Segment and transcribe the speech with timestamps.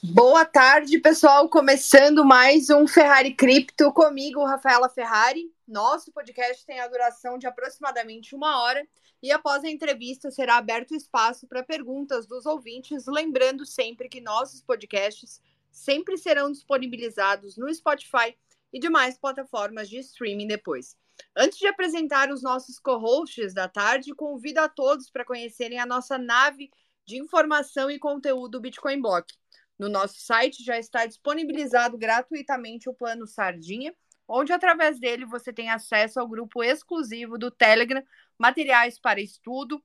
[0.00, 1.48] Boa tarde, pessoal.
[1.48, 5.52] Começando mais um Ferrari Cripto comigo, Rafaela Ferrari.
[5.66, 8.86] Nosso podcast tem a duração de aproximadamente uma hora
[9.20, 14.62] e após a entrevista será aberto espaço para perguntas dos ouvintes, lembrando sempre que nossos
[14.62, 15.42] podcasts
[15.72, 18.36] sempre serão disponibilizados no Spotify
[18.72, 20.96] e demais plataformas de streaming depois.
[21.36, 26.16] Antes de apresentar os nossos co-hosts da tarde, convido a todos para conhecerem a nossa
[26.16, 26.70] nave
[27.04, 29.34] de informação e conteúdo Bitcoin Block.
[29.78, 33.94] No nosso site já está disponibilizado gratuitamente o plano Sardinha,
[34.26, 38.02] onde através dele você tem acesso ao grupo exclusivo do Telegram,
[38.36, 39.82] materiais para estudo,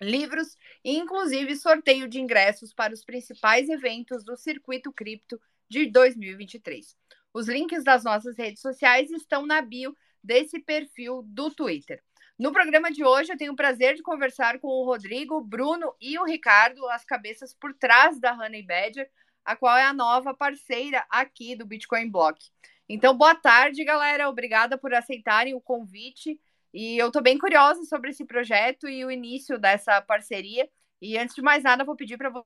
[0.00, 6.96] livros e inclusive sorteio de ingressos para os principais eventos do Circuito Cripto de 2023.
[7.32, 12.02] Os links das nossas redes sociais estão na bio desse perfil do Twitter.
[12.42, 15.94] No programa de hoje, eu tenho o prazer de conversar com o Rodrigo, o Bruno
[16.00, 19.08] e o Ricardo, as cabeças por trás da Honey Badger,
[19.44, 22.44] a qual é a nova parceira aqui do Bitcoin Block.
[22.88, 24.28] Então, boa tarde, galera.
[24.28, 26.36] Obrigada por aceitarem o convite.
[26.74, 30.68] E eu estou bem curiosa sobre esse projeto e o início dessa parceria.
[31.00, 32.44] E antes de mais nada, vou pedir para vocês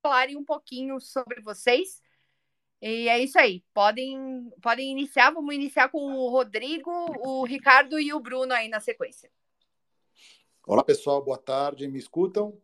[0.00, 2.00] falarem um pouquinho sobre vocês
[2.82, 3.62] e é isso aí.
[3.72, 5.30] Podem, podem iniciar.
[5.30, 9.30] Vamos iniciar com o Rodrigo, o Ricardo e o Bruno aí na sequência.
[10.66, 11.24] Olá, pessoal.
[11.24, 11.86] Boa tarde.
[11.86, 12.60] Me escutam?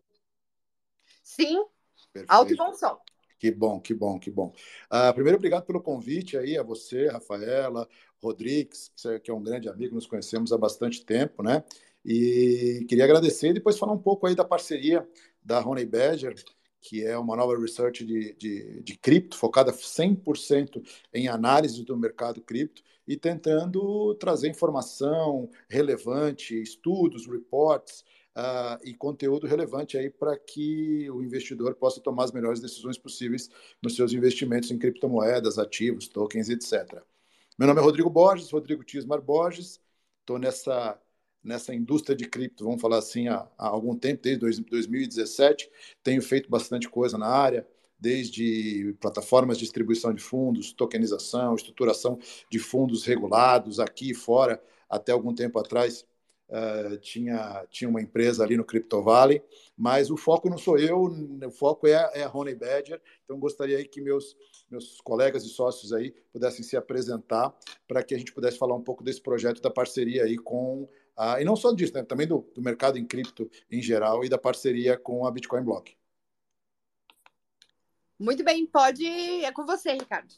[1.23, 1.65] Sim.
[2.13, 2.33] Perfeito.
[2.33, 2.99] Alto e bom som.
[3.39, 4.53] Que bom, que bom, que bom.
[4.93, 7.89] Uh, primeiro, obrigado pelo convite aí a você, Rafaela,
[8.21, 8.91] Rodrigues,
[9.23, 11.63] que é um grande amigo, nos conhecemos há bastante tempo, né?
[12.05, 15.09] E queria agradecer e depois falar um pouco aí da parceria
[15.41, 16.35] da Honey Badger,
[16.81, 22.41] que é uma nova research de, de, de cripto, focada 100% em análise do mercado
[22.41, 28.05] cripto e tentando trazer informação relevante, estudos, reports
[28.37, 33.51] uh, e conteúdo relevante aí para que o investidor possa tomar as melhores decisões possíveis
[33.83, 37.03] nos seus investimentos em criptomoedas, ativos, tokens, etc.
[37.59, 39.81] Meu nome é Rodrigo Borges, Rodrigo Tismar Borges,
[40.21, 41.01] estou nessa
[41.43, 45.71] nessa indústria de cripto, vamos falar assim, há, há algum tempo, desde 2017.
[46.03, 47.67] Tenho feito bastante coisa na área,
[47.99, 52.19] desde plataformas de distribuição de fundos, tokenização, estruturação
[52.51, 54.63] de fundos regulados aqui e fora.
[54.89, 56.07] Até algum tempo atrás
[56.49, 59.43] uh, tinha, tinha uma empresa ali no Crypto Valley,
[59.77, 61.03] mas o foco não sou eu,
[61.45, 63.01] o foco é, é a Honey Badger.
[63.25, 64.37] Então gostaria aí que meus
[64.71, 67.55] meus colegas e sócios aí pudessem se apresentar
[67.87, 70.89] para que a gente pudesse falar um pouco desse projeto da parceria aí com
[71.21, 72.05] ah, e não só disso, né?
[72.05, 75.97] também do, do mercado em cripto em geral e da parceria com a Bitcoin Block.
[78.17, 79.05] Muito bem, pode.
[79.05, 80.33] É com você, Ricardo.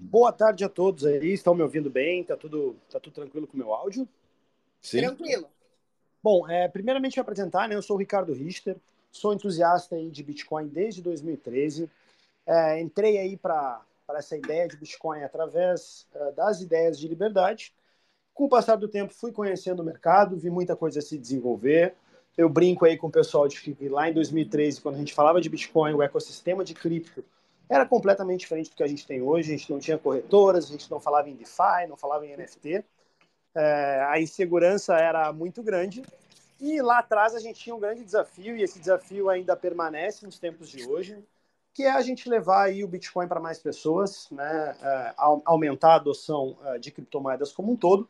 [0.00, 1.32] Boa tarde a todos aí.
[1.32, 2.22] Estão me ouvindo bem?
[2.22, 4.08] Tá tudo, tá tudo tranquilo com o meu áudio?
[4.80, 4.98] Sim.
[4.98, 5.48] Tranquilo.
[6.22, 7.74] Bom, é, primeiramente me apresentar, né?
[7.74, 8.76] Eu sou o Ricardo Richter,
[9.10, 11.90] sou entusiasta aí de Bitcoin desde 2013.
[12.46, 17.74] É, entrei aí para essa ideia de Bitcoin através é, das ideias de liberdade
[18.34, 21.94] com o passar do tempo, fui conhecendo o mercado, vi muita coisa se desenvolver.
[22.36, 25.40] Eu brinco aí com o pessoal de que lá em 2013, quando a gente falava
[25.40, 27.22] de Bitcoin, o ecossistema de cripto
[27.68, 29.52] era completamente diferente do que a gente tem hoje.
[29.52, 32.84] A gente não tinha corretoras, a gente não falava em DeFi, não falava em NFT.
[33.54, 36.02] É, a insegurança era muito grande.
[36.60, 40.38] E lá atrás a gente tinha um grande desafio, e esse desafio ainda permanece nos
[40.38, 41.18] tempos de hoje,
[41.74, 45.96] que é a gente levar aí o Bitcoin para mais pessoas, né, é, aumentar a
[45.96, 48.08] adoção é, de criptomoedas como um todo.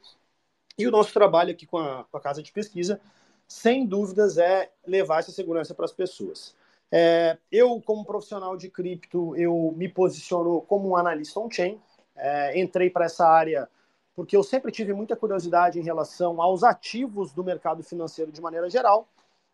[0.77, 3.01] E o nosso trabalho aqui com a, com a casa de pesquisa,
[3.47, 6.55] sem dúvidas, é levar essa segurança para as pessoas.
[6.91, 11.81] É, eu, como profissional de cripto, eu me posiciono como um analista on-chain.
[12.17, 13.69] É, entrei para essa área
[14.15, 18.69] porque eu sempre tive muita curiosidade em relação aos ativos do mercado financeiro de maneira
[18.69, 19.09] geral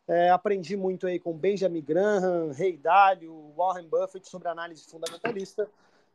[0.09, 5.69] é, aprendi muito aí com Benjamin Graham, Ray Dalio, Warren Buffett sobre análise fundamentalista.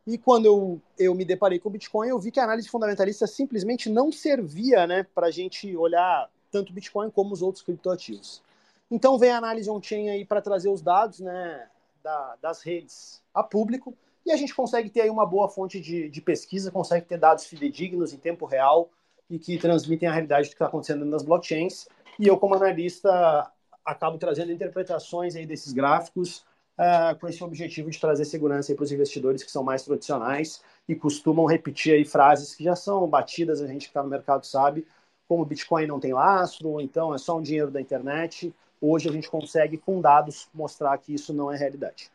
[0.06, 3.26] E quando eu, eu me deparei com o Bitcoin, eu vi que a análise fundamentalista
[3.26, 8.42] simplesmente não servia né, para a gente olhar tanto o Bitcoin como os outros criptoativos.
[8.90, 11.68] Então vem a análise on-chain aí para trazer os dados né,
[12.02, 16.08] da, das redes a público e a gente consegue ter aí uma boa fonte de,
[16.08, 18.90] de pesquisa, consegue ter dados fidedignos em tempo real
[19.28, 21.86] e que transmitem a realidade do que está acontecendo nas blockchains.
[22.18, 23.50] E eu, como analista,
[23.84, 26.44] acabo trazendo interpretações aí desses gráficos
[26.78, 30.94] uh, com esse objetivo de trazer segurança para os investidores que são mais tradicionais e
[30.94, 34.86] costumam repetir aí frases que já são batidas, a gente que está no mercado sabe,
[35.26, 38.54] como o Bitcoin não tem lastro, ou então é só um dinheiro da internet.
[38.80, 42.10] Hoje a gente consegue, com dados, mostrar que isso não é realidade.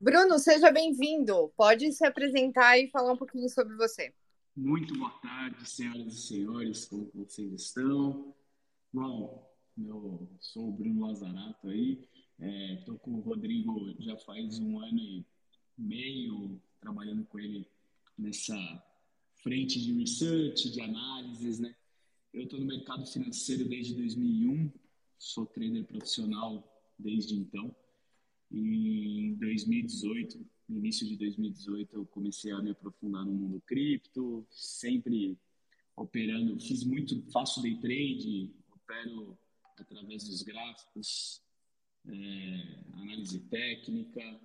[0.00, 1.52] Bruno, seja bem-vindo.
[1.56, 4.12] Pode se apresentar e falar um pouquinho sobre você.
[4.56, 8.34] Muito boa tarde, senhoras e senhores, como vocês estão?
[8.92, 9.45] Bom,
[9.78, 12.06] eu sou o Bruno Lazarato aí,
[12.38, 15.24] Estou é, com o Rodrigo já faz um ano e
[15.78, 17.66] meio, trabalhando com ele
[18.18, 18.54] nessa
[19.42, 21.74] frente de research, de análises, né?
[22.34, 24.70] Eu estou no mercado financeiro desde 2001,
[25.18, 26.62] sou trader profissional
[26.98, 27.74] desde então.
[28.50, 34.46] E em 2018, no início de 2018, eu comecei a me aprofundar no mundo cripto,
[34.50, 35.38] sempre
[35.96, 39.38] operando, fiz muito, faço day trade, opero
[39.82, 41.42] através dos gráficos,
[42.06, 42.12] é,
[42.94, 44.40] análise técnica.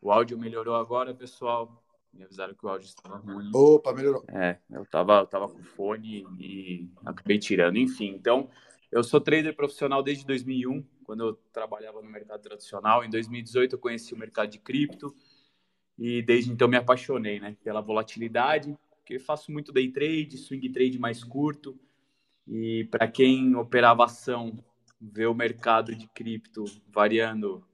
[0.00, 1.82] O áudio melhorou agora, pessoal.
[2.12, 3.50] Me avisaram que o áudio estava ruim.
[3.52, 4.24] Opa, melhorou.
[4.28, 7.76] É, eu estava eu tava com fone e acabei tirando.
[7.76, 8.48] Enfim, então,
[8.90, 13.04] eu sou trader profissional desde 2001, quando eu trabalhava no mercado tradicional.
[13.04, 15.14] Em 2018, eu conheci o mercado de cripto
[15.98, 20.98] e desde então me apaixonei né, pela volatilidade, porque faço muito day trade, swing trade
[20.98, 21.78] mais curto.
[22.44, 24.58] E para quem operava ação,
[25.00, 27.64] vê o mercado de cripto variando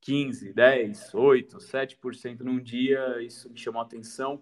[0.00, 4.40] 15, 10, 8, 7% num dia, isso me chamou a atenção.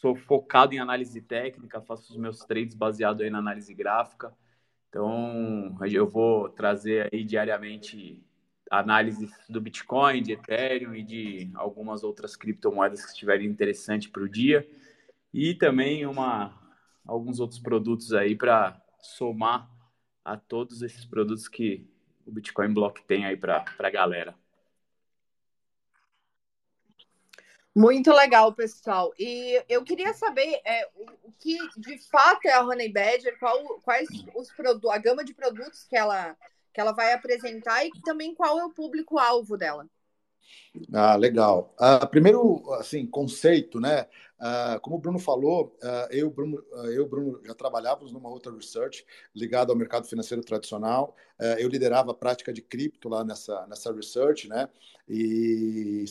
[0.00, 4.36] Sou focado em análise técnica, faço os meus trades baseados aí na análise gráfica.
[4.88, 8.20] Então, eu vou trazer aí diariamente
[8.72, 14.28] análises do Bitcoin, de Ethereum e de algumas outras criptomoedas que estiverem interessantes para o
[14.28, 14.66] dia.
[15.32, 16.58] E também uma,
[17.06, 19.70] alguns outros produtos aí para somar
[20.24, 21.86] a todos esses produtos que
[22.26, 24.34] o Bitcoin Block tem aí para a galera.
[27.74, 29.12] Muito legal, pessoal.
[29.18, 34.08] E eu queria saber é, o que de fato é a Honey Badger, qual, quais
[34.34, 34.50] os
[34.90, 36.36] a gama de produtos que ela,
[36.72, 39.86] que ela vai apresentar e também qual é o público-alvo dela.
[40.92, 41.74] Ah, legal.
[41.78, 44.06] Uh, primeiro, assim, conceito, né?
[44.40, 49.04] Uh, como o Bruno falou, uh, eu, Bruno, eu, Bruno, já trabalhávamos numa outra research
[49.34, 51.14] ligada ao mercado financeiro tradicional.
[51.58, 54.68] eu liderava a prática de cripto lá nessa, nessa research, né?
[55.08, 56.04] E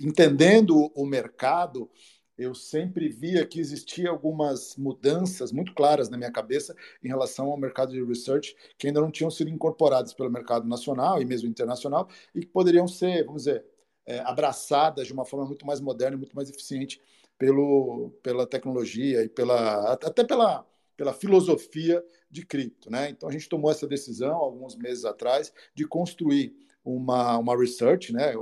[0.00, 1.90] entendendo o mercado,
[2.36, 7.58] eu sempre via que existia algumas mudanças muito claras na minha cabeça em relação ao
[7.58, 12.08] mercado de research que ainda não tinham sido incorporadas pelo mercado nacional e mesmo internacional
[12.34, 13.64] e que poderiam ser, vamos dizer,
[14.06, 17.00] é, abraçadas de uma forma muito mais moderna e muito mais eficiente
[17.38, 23.10] pelo, pela tecnologia e pela até pela, pela filosofia de cripto, né?
[23.10, 28.32] Então a gente tomou essa decisão alguns meses atrás de construir uma, uma research, né?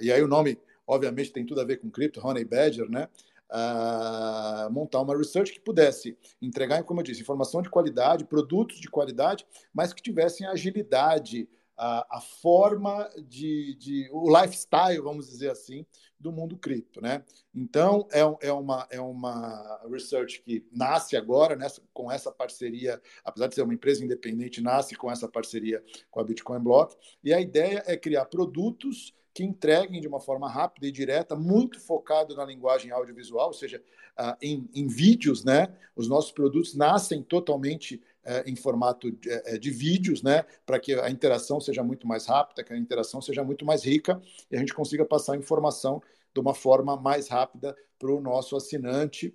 [0.00, 3.08] E aí o nome obviamente tem tudo a ver com cripto, Honey Badger, né?
[3.50, 8.88] Uh, montar uma research que pudesse entregar, como eu disse, informação de qualidade, produtos de
[8.88, 9.44] qualidade,
[9.74, 11.48] mas que tivessem agilidade,
[11.80, 15.86] a, a forma de, de, o lifestyle, vamos dizer assim,
[16.18, 17.24] do mundo cripto, né?
[17.54, 23.46] Então é, é, uma, é uma research que nasce agora nessa, com essa parceria, apesar
[23.46, 26.94] de ser uma empresa independente, nasce com essa parceria com a Bitcoin Block,
[27.24, 31.80] e a ideia é criar produtos que entreguem de uma forma rápida e direta, muito
[31.80, 33.82] focado na linguagem audiovisual, ou seja,
[34.18, 35.74] uh, em, em, vídeos, né?
[35.96, 40.44] Os nossos produtos nascem totalmente uh, em formato de, uh, de vídeos, né?
[40.66, 44.20] Para que a interação seja muito mais rápida, que a interação seja muito mais rica
[44.50, 46.02] e a gente consiga passar informação
[46.34, 49.34] de uma forma mais rápida para o nosso assinante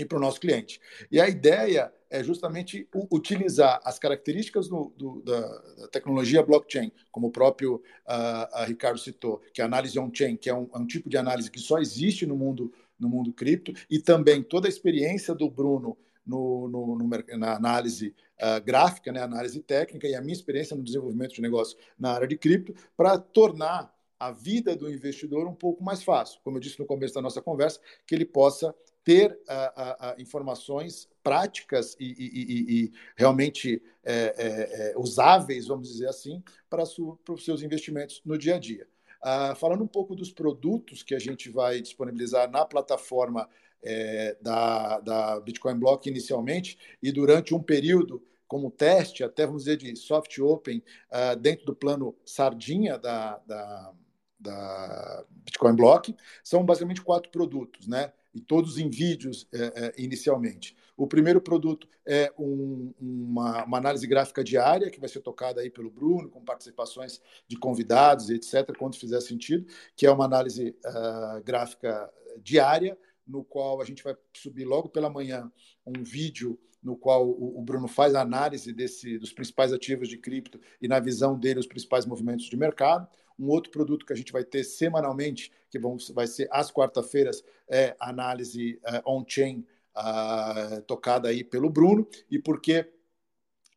[0.00, 0.80] e para o nosso cliente.
[1.10, 7.30] E a ideia é justamente utilizar as características do, do, da, tecnologia blockchain, como o
[7.30, 11.08] próprio uh, Ricardo citou, que é a análise on-chain, que é um, é um, tipo
[11.08, 15.34] de análise que só existe no mundo, no mundo cripto, e também toda a experiência
[15.34, 20.34] do Bruno no, no, no na análise uh, gráfica, né, análise técnica, e a minha
[20.34, 25.46] experiência no desenvolvimento de negócio na área de cripto, para tornar a vida do investidor
[25.46, 26.40] um pouco mais fácil.
[26.44, 31.08] Como eu disse no começo da nossa conversa, que ele possa ter uh, uh, informações
[31.22, 36.84] práticas e, e, e, e realmente é, é, é, usáveis, vamos dizer assim, para,
[37.24, 38.86] para, os seus investimentos no dia a dia.
[39.22, 43.48] Uh, falando um pouco dos produtos que a gente vai disponibilizar na plataforma
[43.82, 49.76] é, da, da Bitcoin Block inicialmente e durante um período como teste, até vamos dizer
[49.76, 53.92] de soft open, uh, dentro do plano sardinha da, da,
[54.40, 58.12] da Bitcoin Block, são basicamente quatro produtos, né?
[58.34, 60.76] E todos em vídeos é, é, inicialmente.
[60.96, 65.70] O primeiro produto é um, uma, uma, análise gráfica diária, que vai ser tocada aí
[65.70, 71.42] pelo Bruno, com participações de convidados, etc., quando fizer sentido, que é uma análise uh,
[71.42, 72.10] gráfica
[72.42, 72.96] diária,
[73.26, 75.50] no qual a gente vai subir logo pela manhã
[75.86, 80.58] um vídeo no qual o, Bruno faz a análise desse, dos principais ativos de cripto
[80.80, 83.06] e, na visão dele, os principais movimentos de mercado.
[83.40, 87.42] Um outro produto que a gente vai ter semanalmente, que vão, vai ser às quarta-feiras,
[87.68, 89.66] é análise uh, on-chain
[89.96, 92.86] uh, tocada aí pelo Bruno e por que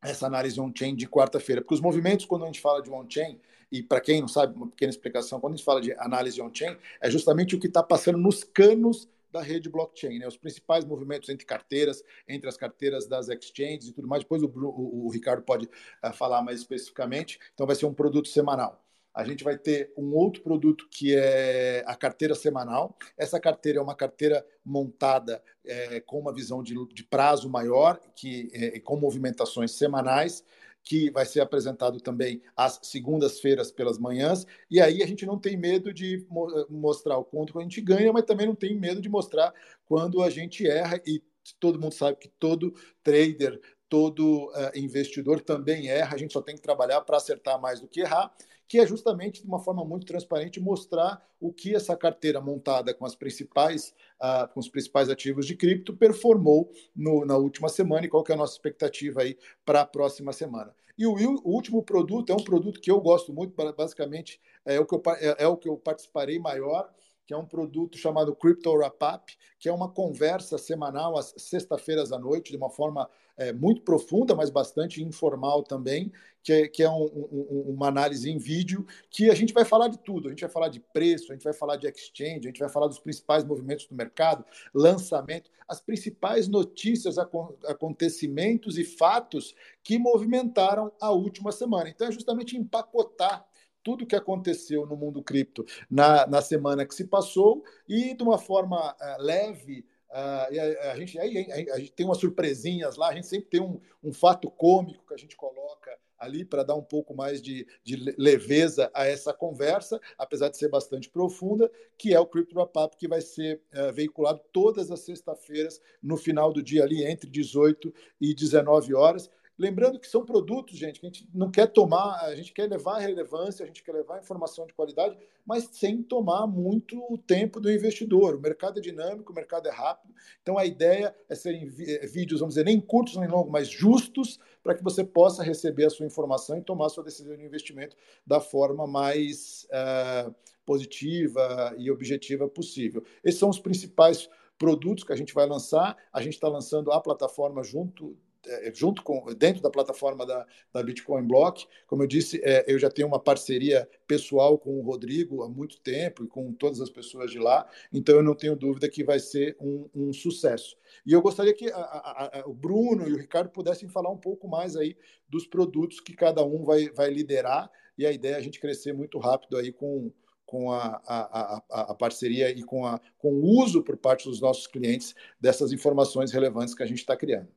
[0.04, 1.62] essa análise on-chain de quarta-feira.
[1.62, 3.40] Porque os movimentos, quando a gente fala de on-chain,
[3.72, 6.78] e para quem não sabe, uma pequena explicação, quando a gente fala de análise on-chain,
[7.02, 10.28] é justamente o que está passando nos canos da rede blockchain, né?
[10.28, 14.22] Os principais movimentos entre carteiras, entre as carteiras das exchanges e tudo mais.
[14.22, 17.40] Depois o, o, o Ricardo pode uh, falar mais especificamente.
[17.54, 18.80] Então vai ser um produto semanal.
[19.14, 22.98] A gente vai ter um outro produto que é a carteira semanal.
[23.16, 28.50] Essa carteira é uma carteira montada é, com uma visão de, de prazo maior, que
[28.54, 30.44] é, com movimentações semanais
[30.84, 34.46] que vai ser apresentado também às segundas-feiras pelas manhãs.
[34.70, 36.26] E aí a gente não tem medo de
[36.70, 39.54] mostrar o quanto a gente ganha, mas também não tem medo de mostrar
[39.86, 41.02] quando a gente erra.
[41.08, 41.24] E
[41.58, 46.16] todo mundo sabe que todo trader, todo uh, investidor também erra.
[46.16, 48.34] A gente só tem que trabalhar para acertar mais do que errar
[48.74, 53.06] que é justamente de uma forma muito transparente mostrar o que essa carteira montada com
[53.06, 58.10] as principais uh, com os principais ativos de cripto performou no, na última semana e
[58.10, 60.74] qual que é a nossa expectativa aí para a próxima semana.
[60.98, 64.88] E o, o, último produto é um produto que eu gosto muito, basicamente é o
[64.88, 66.92] que eu, é, é o que eu participarei maior,
[67.26, 72.12] que é um produto chamado Crypto Wrap Up, que é uma conversa semanal às sexta-feiras
[72.12, 76.12] à noite, de uma forma é, muito profunda, mas bastante informal também,
[76.44, 79.88] que é, que é um, um, uma análise em vídeo, que a gente vai falar
[79.88, 80.28] de tudo.
[80.28, 82.70] A gente vai falar de preço, a gente vai falar de exchange, a gente vai
[82.70, 90.92] falar dos principais movimentos do mercado, lançamento, as principais notícias, acontecimentos e fatos que movimentaram
[91.00, 91.90] a última semana.
[91.90, 93.46] Então, é justamente empacotar
[93.84, 98.38] tudo que aconteceu no mundo cripto na, na semana que se passou e de uma
[98.38, 99.86] forma uh, leve.
[100.10, 103.50] Uh, a, a, gente, aí, a, a, gente tem umas surpresinhas lá, a gente sempre
[103.50, 105.92] tem um, um fato cômico que a gente coloca
[106.24, 110.70] ali para dar um pouco mais de, de, leveza a essa conversa, apesar de ser
[110.70, 115.02] bastante profunda, que é o Crypto Wrap Up, que vai ser uh, veiculado todas as
[115.02, 119.30] sextas-feiras, no final do dia ali, entre 18 e 19 horas.
[119.58, 122.98] Lembrando que são produtos, gente, que a gente não quer tomar, a gente quer levar
[122.98, 127.72] relevância, a gente quer levar informação de qualidade, mas sem tomar muito o tempo do
[127.72, 128.36] investidor.
[128.36, 132.40] O mercado é dinâmico, o mercado é rápido, então a ideia é serem eh, vídeos,
[132.40, 136.06] vamos dizer, nem curtos nem longos, mas justos, para que você possa receber a sua
[136.06, 137.96] informação e tomar a sua decisão de investimento
[138.26, 140.34] da forma mais uh,
[140.66, 143.04] positiva e objetiva possível.
[143.24, 145.98] Esses são os principais produtos que a gente vai lançar.
[146.12, 148.33] A gente está lançando a plataforma junto é,
[148.74, 151.66] junto com dentro da plataforma da, da Bitcoin Block.
[151.88, 155.80] Como eu disse, é, eu já tenho uma parceria pessoal com o Rodrigo há muito
[155.80, 159.20] tempo e com todas as pessoas de lá, então eu não tenho dúvida que vai
[159.20, 160.76] ser um, um sucesso.
[161.06, 164.18] E eu gostaria que a, a, a, o Bruno e o Ricardo pudessem falar um
[164.18, 164.96] pouco mais aí
[165.28, 168.94] dos produtos que cada um vai, vai liderar e a ideia é a gente crescer
[168.94, 170.12] muito rápido aí com,
[170.46, 174.42] com a, a, a, a, parceria e com, a, com o uso por parte dos
[174.42, 177.48] nossos clientes dessas informações relevantes que a gente está criando.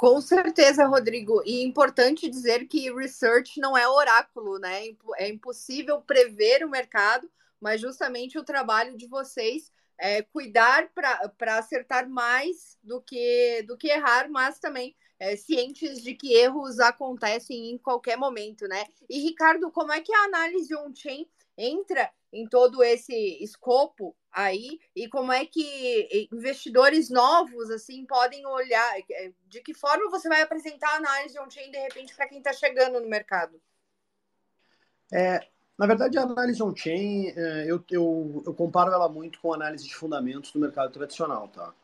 [0.00, 1.42] Com certeza, Rodrigo.
[1.44, 4.84] E importante dizer que research não é oráculo, né?
[5.18, 7.30] É impossível prever o mercado,
[7.60, 10.88] mas justamente o trabalho de vocês é cuidar
[11.36, 16.80] para acertar mais do que, do que errar, mas também é, cientes de que erros
[16.80, 18.86] acontecem em qualquer momento, né?
[19.06, 21.28] E, Ricardo, como é que a análise on-chain
[21.60, 24.78] entra em todo esse escopo aí?
[24.94, 30.42] E como é que investidores novos assim podem olhar é, de que forma você vai
[30.42, 33.60] apresentar a análise on-chain de repente para quem está chegando no mercado?
[35.12, 35.40] É,
[35.76, 39.86] na verdade a análise on-chain é, eu, eu, eu, comparo ela muito com a análise
[39.86, 41.74] de fundamentos do mercado tradicional tá?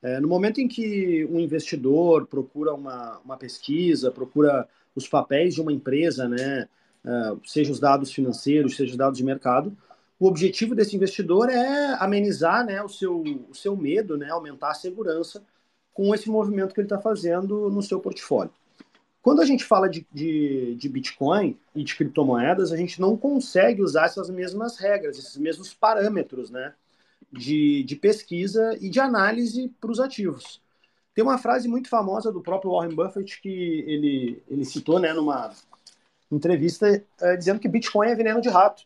[0.00, 5.60] É, no momento em que um investidor procura uma, uma pesquisa procura os papéis de
[5.60, 6.68] uma empresa né
[7.04, 9.76] é, seja os dados financeiros seja os dados de mercado
[10.18, 14.74] o objetivo desse investidor é amenizar né, o, seu, o seu medo, né, aumentar a
[14.74, 15.44] segurança
[15.94, 18.52] com esse movimento que ele está fazendo no seu portfólio.
[19.22, 23.82] Quando a gente fala de, de, de, Bitcoin e de criptomoedas, a gente não consegue
[23.82, 26.72] usar essas mesmas regras, esses mesmos parâmetros né,
[27.32, 30.60] de, de pesquisa e de análise para os ativos.
[31.14, 35.52] Tem uma frase muito famosa do próprio Warren Buffett que ele, ele citou né, numa
[36.30, 38.84] entrevista é, dizendo que Bitcoin é veneno de rato.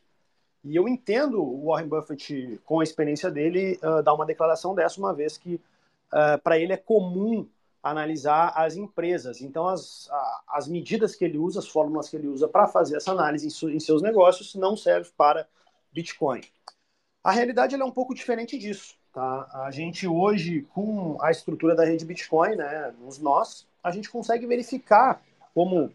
[0.65, 5.01] E eu entendo o Warren Buffett, com a experiência dele, uh, dar uma declaração dessa,
[5.01, 7.49] uma vez que uh, para ele é comum
[7.83, 9.41] analisar as empresas.
[9.41, 10.09] Então, as,
[10.47, 13.75] as medidas que ele usa, as fórmulas que ele usa para fazer essa análise em,
[13.75, 15.49] em, seus negócios não servem para
[15.93, 16.43] Bitcoin.
[17.25, 18.95] A realidade é um pouco diferente disso.
[19.13, 19.49] Tá?
[19.67, 24.47] A gente hoje, com a estrutura da rede Bitcoin, né, nos nós, a gente consegue
[24.47, 25.21] verificar
[25.53, 25.93] como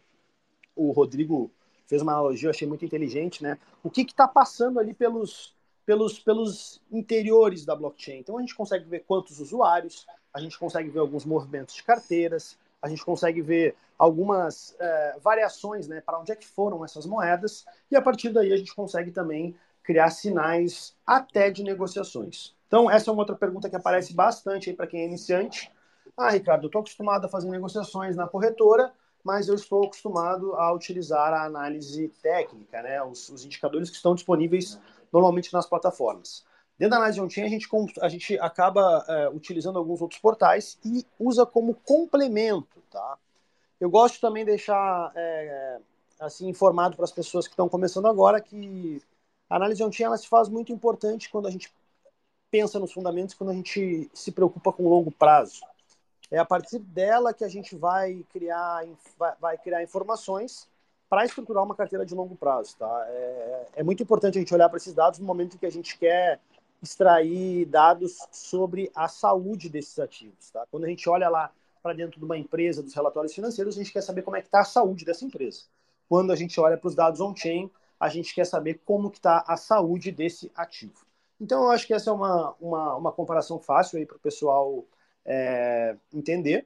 [0.77, 1.51] o Rodrigo
[1.85, 3.57] fez uma analogia, eu achei muito inteligente, né?
[3.83, 5.55] O que está passando ali pelos,
[5.85, 8.19] pelos, pelos interiores da blockchain.
[8.19, 12.57] Então a gente consegue ver quantos usuários, a gente consegue ver alguns movimentos de carteiras,
[12.81, 17.65] a gente consegue ver algumas é, variações né, para onde é que foram essas moedas,
[17.89, 22.53] e a partir daí a gente consegue também criar sinais até de negociações.
[22.67, 25.71] Então, essa é uma outra pergunta que aparece bastante para quem é iniciante.
[26.17, 28.91] Ah, Ricardo, eu estou acostumado a fazer negociações na corretora,
[29.23, 34.15] mas eu estou acostumado a utilizar a análise técnica, né, os, os indicadores que estão
[34.15, 34.79] disponíveis
[35.11, 36.45] normalmente nas plataformas.
[36.77, 37.67] Dentro da análise on-chain, a gente,
[38.01, 43.17] a gente acaba é, utilizando alguns outros portais e usa como complemento, tá?
[43.79, 45.79] Eu gosto também de deixar é,
[46.19, 49.01] assim informado para as pessoas que estão começando agora que
[49.49, 51.73] a análise on-chain ela se faz muito importante quando a gente
[52.51, 55.61] pensa nos fundamentos, quando a gente se preocupa com longo prazo.
[56.29, 58.83] É a partir dela que a gente vai criar,
[59.39, 60.67] vai criar informações
[61.09, 62.75] para estruturar uma carteira de longo prazo.
[62.77, 63.05] Tá?
[63.07, 65.71] É, é muito importante a gente olhar para esses dados no momento em que a
[65.71, 66.39] gente quer
[66.83, 70.51] extrair dados sobre a saúde desses ativos.
[70.51, 70.65] Tá?
[70.69, 73.93] Quando a gente olha lá para dentro de uma empresa, dos relatórios financeiros, a gente
[73.93, 75.61] quer saber como é que está a saúde dessa empresa.
[76.09, 79.43] Quando a gente olha para os dados on-chain, a gente quer saber como que está
[79.47, 81.05] a saúde desse ativo.
[81.39, 84.83] Então, eu acho que essa é uma, uma, uma comparação fácil para o pessoal
[85.27, 86.65] é, entender.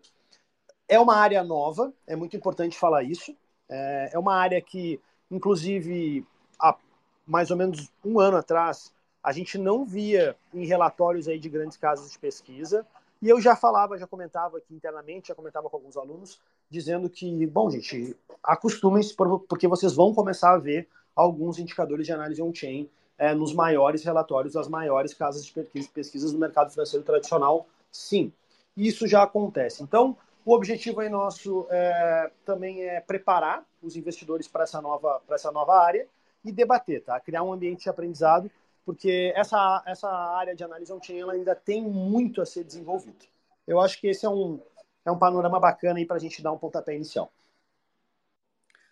[0.87, 3.35] É uma área nova, é muito importante falar isso.
[3.67, 6.25] É, é uma área que, inclusive,
[6.59, 6.77] há
[7.25, 11.77] mais ou menos um ano atrás, a gente não via em relatórios aí de grandes
[11.77, 12.85] casas de pesquisa.
[13.21, 16.39] E eu já falava, já comentava aqui internamente, já comentava com alguns alunos,
[16.69, 22.41] dizendo que, bom, gente, acostumem-se, porque vocês vão começar a ver alguns indicadores de análise
[22.41, 25.53] on-chain é, nos maiores relatórios das maiores casas de
[25.93, 28.33] pesquisas do mercado financeiro tradicional, sim.
[28.75, 29.83] Isso já acontece.
[29.83, 35.51] Então, o objetivo aí nosso é, também é preparar os investidores para essa nova essa
[35.51, 36.07] nova área
[36.43, 37.19] e debater, tá?
[37.19, 38.49] Criar um ambiente de aprendizado,
[38.85, 43.25] porque essa essa área de análise on-chain ainda tem muito a ser desenvolvido.
[43.67, 44.59] Eu acho que esse é um
[45.05, 47.31] é um panorama bacana aí para a gente dar um pontapé inicial.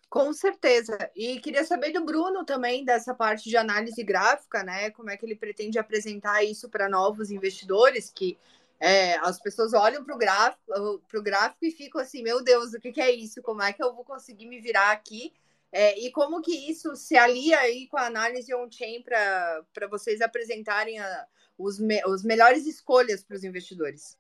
[0.10, 0.98] Com certeza.
[1.16, 4.90] E queria saber do Bruno também, dessa parte de análise gráfica, né?
[4.90, 8.36] Como é que ele pretende apresentar isso para novos investidores que
[8.80, 12.92] é, as pessoas olham para o gráfico, gráfico e ficam assim, meu Deus, o que,
[12.92, 13.42] que é isso?
[13.42, 15.34] Como é que eu vou conseguir me virar aqui?
[15.72, 20.98] É, e como que isso se alia aí com a análise on-chain para vocês apresentarem
[20.98, 24.18] a, os, me, os melhores escolhas para os investidores?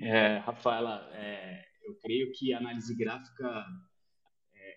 [0.00, 3.64] É, Rafaela, é, eu creio que a análise gráfica
[4.54, 4.76] é,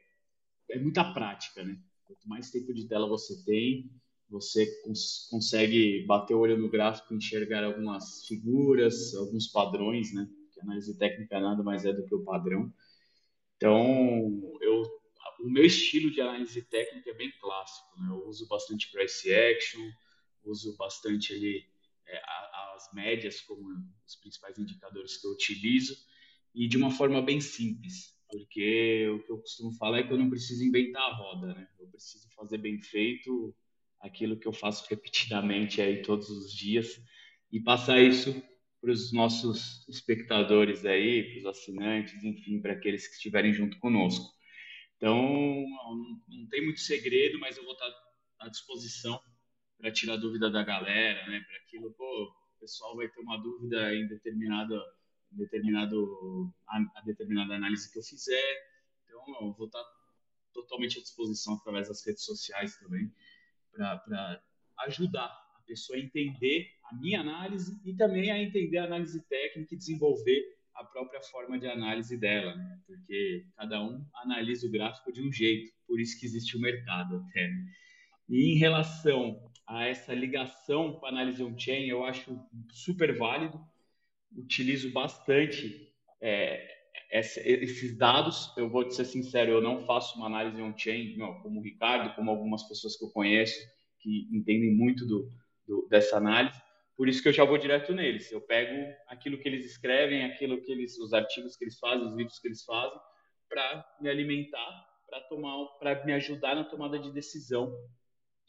[0.71, 1.77] é muita prática, né?
[2.05, 3.89] Quanto mais tempo de tela você tem,
[4.29, 10.27] você cons consegue bater o olho no gráfico, enxergar algumas figuras, alguns padrões, né?
[10.53, 12.71] Que análise técnica nada mais é do que o padrão.
[13.57, 14.83] Então, eu,
[15.41, 18.09] o meu estilo de análise técnica é bem clássico, né?
[18.09, 19.81] Eu uso bastante price action,
[20.45, 21.65] uso bastante ali
[22.07, 22.21] é,
[22.75, 23.67] as médias como
[24.05, 25.95] os principais indicadores que eu utilizo
[26.53, 30.17] e de uma forma bem simples, porque o que eu costumo falar é que eu
[30.17, 31.67] não preciso inventar a roda, né?
[31.79, 33.55] Eu preciso fazer bem feito
[34.01, 37.01] aquilo que eu faço repetidamente aí todos os dias
[37.51, 38.41] e passar isso
[38.81, 44.25] para os nossos espectadores aí, para os assinantes, enfim, para aqueles que estiverem junto conosco.
[44.95, 45.15] Então,
[46.27, 47.89] não, tem muito segredo, mas eu vou estar
[48.39, 49.19] à disposição
[49.77, 51.41] para tirar dúvida da galera, né?
[51.41, 54.75] Para aquilo, pô, o pessoal vai ter uma dúvida em determinado,
[55.33, 58.57] em determinado, a, determinada análise que eu fizer.
[59.05, 59.83] Então, eu vou estar
[60.53, 63.11] totalmente à disposição através das redes sociais também
[63.97, 64.41] para
[64.79, 69.73] ajudar a pessoa a entender a minha análise e também a entender a análise técnica
[69.73, 72.79] e desenvolver a própria forma de análise dela, né?
[72.87, 77.17] porque cada um analisa o gráfico de um jeito, por isso que existe o mercado
[77.17, 77.47] até.
[77.47, 77.65] Né?
[78.29, 82.39] E em relação a essa ligação com a análise on-chain, eu acho
[82.71, 83.59] super válido,
[84.35, 86.78] utilizo bastante é,
[87.11, 91.63] esses dados, eu vou te ser sincero, eu não faço uma análise on-chain, como o
[91.63, 93.59] Ricardo, como algumas pessoas que eu conheço,
[93.99, 95.31] que entendem muito do,
[95.67, 96.61] do, dessa análise,
[96.95, 98.29] por isso que eu já vou direto neles.
[98.29, 102.13] Eu pego aquilo que eles escrevem, aquilo que eles, os artigos que eles fazem, os
[102.13, 102.99] livros que eles fazem,
[103.47, 107.73] para me alimentar, para tomar, para me ajudar na tomada de decisão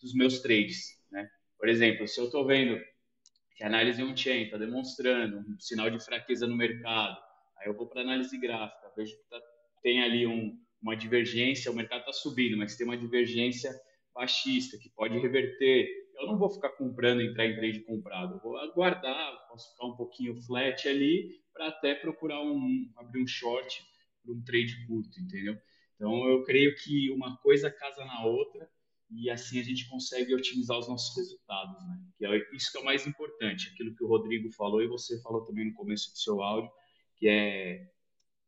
[0.03, 1.31] dos meus trades, né?
[1.59, 2.81] Por exemplo, se eu estou vendo
[3.55, 7.19] que a análise on-chain está demonstrando um sinal de fraqueza no mercado,
[7.61, 9.41] Aí eu vou para análise gráfica, vejo que tá,
[9.83, 13.71] tem ali um, uma divergência, o mercado está subindo, mas tem uma divergência
[14.15, 15.89] baixista que pode reverter.
[16.19, 19.97] Eu não vou ficar comprando, entrar em trade comprado, eu vou aguardar, posso ficar um
[19.97, 23.83] pouquinho flat ali para até procurar um abrir um short
[24.23, 25.57] para um trade curto, entendeu?
[25.95, 28.69] Então eu creio que uma coisa casa na outra
[29.11, 31.99] e assim a gente consegue otimizar os nossos resultados, né?
[32.17, 35.21] Que é isso que é o mais importante, aquilo que o Rodrigo falou e você
[35.21, 36.71] falou também no começo do seu áudio,
[37.21, 37.87] que é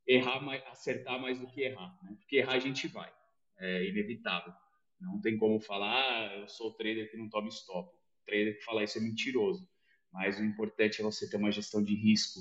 [0.06, 2.16] errar mais, acertar mais do que errar, né?
[2.18, 3.12] Porque errar a gente vai,
[3.58, 4.52] é inevitável.
[4.98, 7.88] Não tem como falar, ah, eu sou trader que não toma stop.
[7.88, 9.68] O trader que fala isso é mentiroso.
[10.11, 12.40] Mas o importante é você ter uma gestão de risco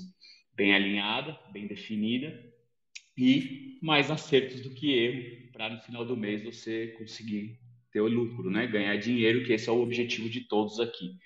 [0.54, 2.52] bem alinhada, bem definida
[3.16, 7.58] e mais acertos do que erro, para no final do mês você conseguir
[7.90, 8.66] ter o lucro, né?
[8.66, 11.16] Ganhar dinheiro, que esse é o objetivo de todos aqui.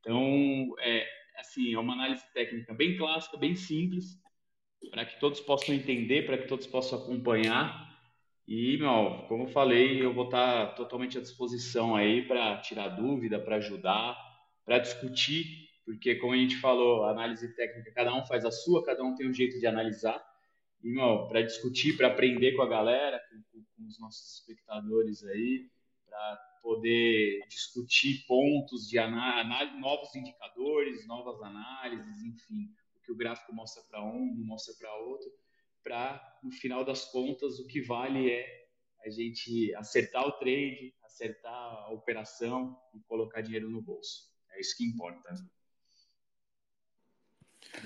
[0.00, 4.20] Então, é, assim, é uma análise técnica bem clássica, bem simples,
[4.90, 7.86] para que todos possam entender, para que todos possam acompanhar.
[8.46, 13.40] E, meu, como eu falei, eu vou estar totalmente à disposição aí para tirar dúvida,
[13.40, 14.16] para ajudar,
[14.64, 18.84] para discutir, porque, como a gente falou, a análise técnica, cada um faz a sua,
[18.84, 20.24] cada um tem um jeito de analisar.
[20.82, 20.94] E,
[21.28, 25.68] para discutir, para aprender com a galera, com, com os nossos espectadores aí,
[26.08, 28.98] para poder discutir pontos de
[29.80, 32.68] novos indicadores, novas análises, enfim,
[33.06, 35.30] que o gráfico mostra para um, mostra para outro,
[35.82, 38.66] para no final das contas o que vale é
[39.04, 44.28] a gente acertar o trade, acertar a operação e colocar dinheiro no bolso.
[44.50, 45.32] É isso que importa.
[45.32, 45.46] Né?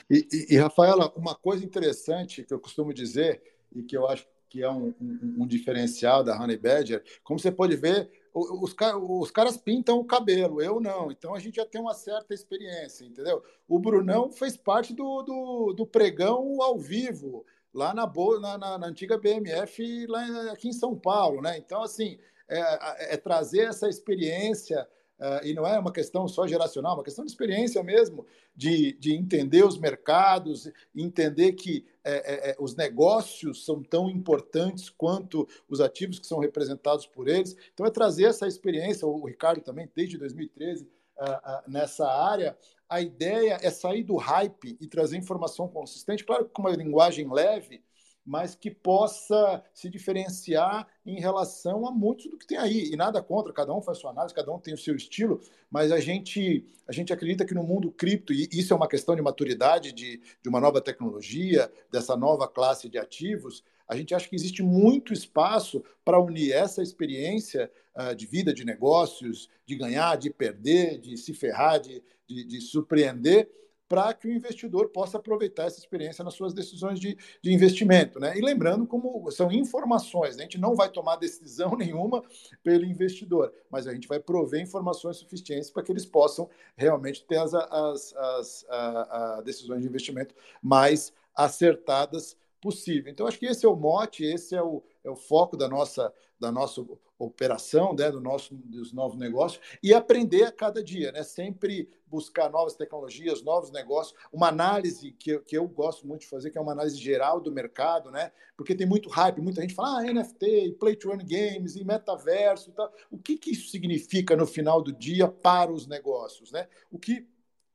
[0.08, 4.26] E, e, e, Rafaela, uma coisa interessante que eu costumo dizer e que eu acho
[4.48, 9.30] que é um, um, um diferencial da Honey Badger, como você pode ver, os, os
[9.30, 11.10] caras pintam o cabelo, eu não.
[11.10, 13.42] Então a gente já tem uma certa experiência, entendeu?
[13.68, 18.86] O Brunão fez parte do, do, do pregão ao vivo, lá na, na, na, na
[18.86, 21.58] antiga BMF, lá aqui em São Paulo, né?
[21.58, 24.86] Então, assim, é, é trazer essa experiência
[25.20, 28.92] Uh, e não é uma questão só geracional, é uma questão de experiência mesmo, de,
[28.94, 35.46] de entender os mercados, entender que é, é, é, os negócios são tão importantes quanto
[35.68, 37.54] os ativos que são representados por eles.
[37.74, 42.56] Então, é trazer essa experiência, o Ricardo também, desde 2013, uh, uh, nessa área.
[42.88, 47.82] A ideia é sair do hype e trazer informação consistente, claro, com uma linguagem leve,
[48.24, 52.90] mas que possa se diferenciar em relação a muitos do que tem aí.
[52.92, 55.90] E nada contra, cada um faz sua análise, cada um tem o seu estilo, mas
[55.90, 59.22] a gente, a gente acredita que no mundo cripto, e isso é uma questão de
[59.22, 64.36] maturidade de, de uma nova tecnologia, dessa nova classe de ativos, a gente acha que
[64.36, 70.30] existe muito espaço para unir essa experiência uh, de vida, de negócios, de ganhar, de
[70.30, 73.50] perder, de se ferrar, de, de, de surpreender,
[73.90, 78.20] para que o investidor possa aproveitar essa experiência nas suas decisões de, de investimento.
[78.20, 78.38] Né?
[78.38, 80.44] E lembrando como são informações, né?
[80.44, 82.22] a gente não vai tomar decisão nenhuma
[82.62, 87.38] pelo investidor, mas a gente vai prover informações suficientes para que eles possam realmente ter
[87.38, 93.10] as, as, as a, a decisões de investimento mais acertadas possível.
[93.10, 96.12] Então, acho que esse é o mote, esse é o, é o foco da nossa,
[96.38, 96.84] da nossa
[97.18, 102.50] operação, né, do nosso, dos novos negócios, e aprender a cada dia, né, sempre buscar
[102.50, 106.60] novas tecnologias, novos negócios, uma análise que, que eu gosto muito de fazer, que é
[106.60, 110.76] uma análise geral do mercado, né, porque tem muito hype, muita gente fala, ah, NFT,
[110.78, 112.92] Play to Earn Games, e metaverso e tal.
[113.10, 116.68] O que, que isso significa no final do dia para os negócios, né?
[116.90, 117.26] O que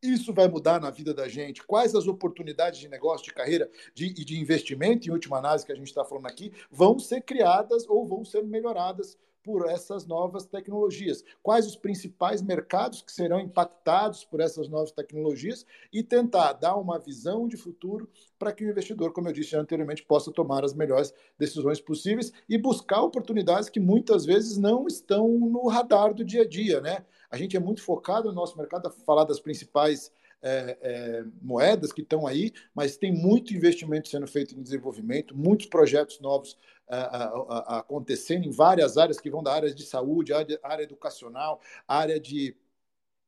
[0.01, 1.63] isso vai mudar na vida da gente?
[1.63, 5.71] Quais as oportunidades de negócio, de carreira e de, de investimento, em última análise, que
[5.71, 10.47] a gente está falando aqui, vão ser criadas ou vão ser melhoradas por essas novas
[10.47, 11.23] tecnologias?
[11.43, 16.97] Quais os principais mercados que serão impactados por essas novas tecnologias e tentar dar uma
[16.97, 21.13] visão de futuro para que o investidor, como eu disse anteriormente, possa tomar as melhores
[21.37, 26.47] decisões possíveis e buscar oportunidades que muitas vezes não estão no radar do dia a
[26.47, 27.05] dia, né?
[27.29, 30.11] A gente é muito focado no nosso mercado a falar das principais
[30.41, 35.65] é, é, moedas que estão aí, mas tem muito investimento sendo feito em desenvolvimento, muitos
[35.65, 36.57] projetos novos
[36.87, 36.95] é,
[37.67, 42.55] acontecendo em várias áreas que vão da área de saúde, área, área educacional, área de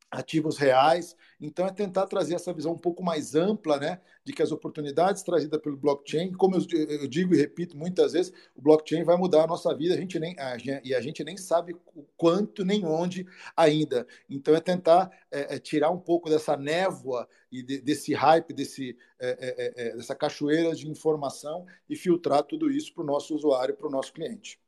[0.09, 1.15] ativos reais.
[1.39, 5.21] Então, é tentar trazer essa visão um pouco mais ampla, né, de que as oportunidades
[5.23, 9.43] trazidas pelo blockchain, como eu, eu digo e repito muitas vezes, o blockchain vai mudar
[9.43, 12.85] a nossa vida, a gente nem, a, e a gente nem sabe o quanto nem
[12.85, 14.07] onde ainda.
[14.29, 18.97] Então, é tentar é, é tirar um pouco dessa névoa e de, desse hype, desse,
[19.19, 23.35] é, é, é, é dessa cachoeira de informação e filtrar tudo isso para o nosso
[23.35, 24.59] usuário, para o nosso cliente.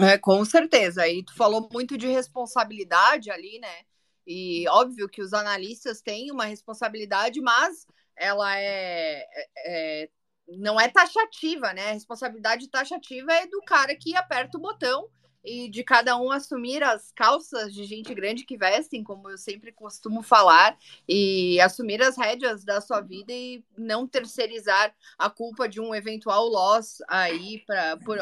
[0.00, 1.06] É, com certeza.
[1.08, 3.84] E tu falou muito de responsabilidade ali, né?
[4.26, 10.10] E óbvio que os analistas têm uma responsabilidade, mas ela é, é, é
[10.48, 11.90] não é taxativa, né?
[11.90, 15.08] A responsabilidade taxativa é do cara que aperta o botão
[15.46, 19.70] e de cada um assumir as calças de gente grande que vestem, como eu sempre
[19.70, 20.76] costumo falar,
[21.08, 26.46] e assumir as rédeas da sua vida e não terceirizar a culpa de um eventual
[26.48, 28.18] loss aí pra, por,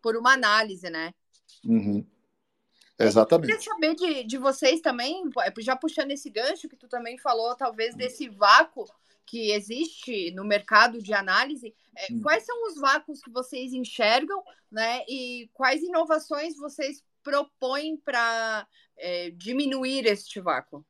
[0.00, 1.12] por uma análise, né?
[1.64, 2.06] Uhum.
[2.96, 3.52] Exatamente.
[3.52, 5.24] Eu queria saber de, de vocês também,
[5.58, 8.86] já puxando esse gancho que tu também falou, talvez desse vácuo
[9.28, 15.04] que existe no mercado de análise, é, quais são os vácuos que vocês enxergam, né?
[15.08, 20.84] E quais inovações vocês propõem para é, diminuir este vácuo?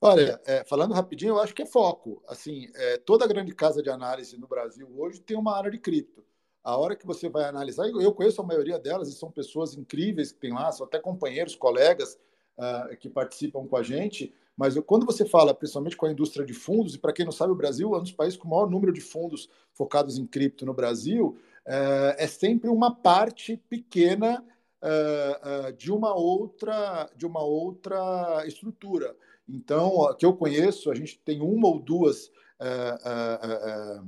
[0.00, 2.20] Olha, é, falando rapidinho, eu acho que é foco.
[2.26, 6.24] Assim, é, toda grande casa de análise no Brasil hoje tem uma área de cripto.
[6.64, 10.32] A hora que você vai analisar, eu conheço a maioria delas e são pessoas incríveis
[10.32, 12.18] que tem lá, são até companheiros, colegas
[12.56, 14.32] uh, que participam com a gente.
[14.56, 17.32] Mas eu, quando você fala, principalmente com a indústria de fundos, e para quem não
[17.32, 20.26] sabe, o Brasil é um dos países com o maior número de fundos focados em
[20.26, 24.44] cripto no Brasil, uh, é sempre uma parte pequena
[24.82, 29.16] uh, de uma outra de uma outra estrutura.
[29.48, 32.26] Então, que eu conheço, a gente tem uma ou duas
[32.60, 34.06] uh,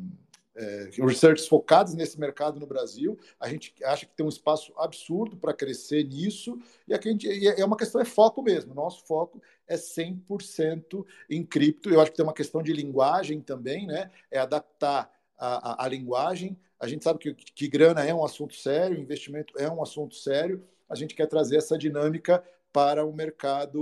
[0.56, 3.18] uh, research focados nesse mercado no Brasil.
[3.38, 7.48] A gente acha que tem um espaço absurdo para crescer nisso, e aqui gente, e
[7.48, 8.74] é uma questão, é foco mesmo.
[8.74, 11.90] Nosso foco é 100% em cripto.
[11.90, 14.10] Eu acho que tem uma questão de linguagem também, né?
[14.30, 16.58] É adaptar a, a, a linguagem.
[16.78, 20.62] A gente sabe que, que grana é um assunto sério, investimento é um assunto sério.
[20.88, 23.80] A gente quer trazer essa dinâmica para o mercado,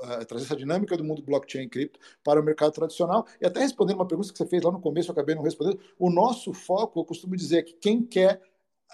[0.00, 3.24] uh, trazer essa dinâmica do mundo blockchain e cripto para o mercado tradicional.
[3.40, 5.78] E até respondendo uma pergunta que você fez lá no começo, eu acabei não respondendo,
[5.96, 8.42] o nosso foco, eu costumo dizer que quem quer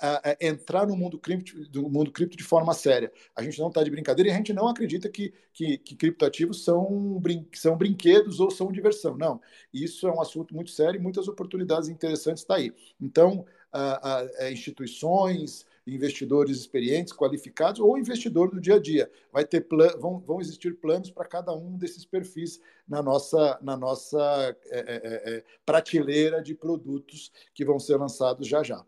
[0.03, 3.11] uh, entrar no mundo cripto, do mundo cripto de forma séria.
[3.35, 6.63] A gente não está de brincadeira e a gente não acredita que, que, que criptoativos
[6.63, 9.17] são, brin são brinquedos ou são diversão.
[9.17, 9.41] Não,
[9.73, 12.71] isso é um assunto muito sério e muitas oportunidades interessantes estão tá aí.
[13.01, 19.11] Então, uh, instituições, investidores experientes, qualificados ou investidor do dia a dia.
[19.33, 19.67] Vai ter
[19.99, 24.97] vão, vão existir planos para cada um desses perfis na nossa, na nossa é, é,
[24.97, 28.85] é, é, prateleira de produtos que vão ser lançados já já.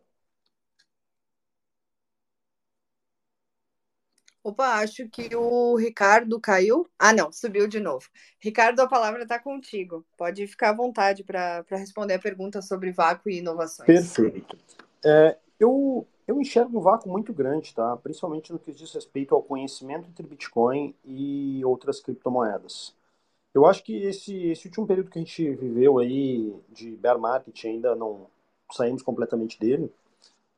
[4.43, 6.89] Opa, acho que o Ricardo caiu.
[6.99, 8.09] Ah, não, subiu de novo.
[8.41, 10.07] Ricardo, a palavra está contigo.
[10.17, 13.87] Pode ficar à vontade para responder a pergunta sobre vácuo e inovações.
[13.87, 14.57] Perfeito.
[15.05, 17.97] É, eu eu enxergo um vácuo muito grande, tá?
[17.97, 22.95] Principalmente no que diz respeito ao conhecimento entre Bitcoin e outras criptomoedas.
[23.55, 27.65] Eu acho que esse, esse último período que a gente viveu aí de bear market,
[27.65, 28.27] ainda não
[28.71, 29.91] saímos completamente dele,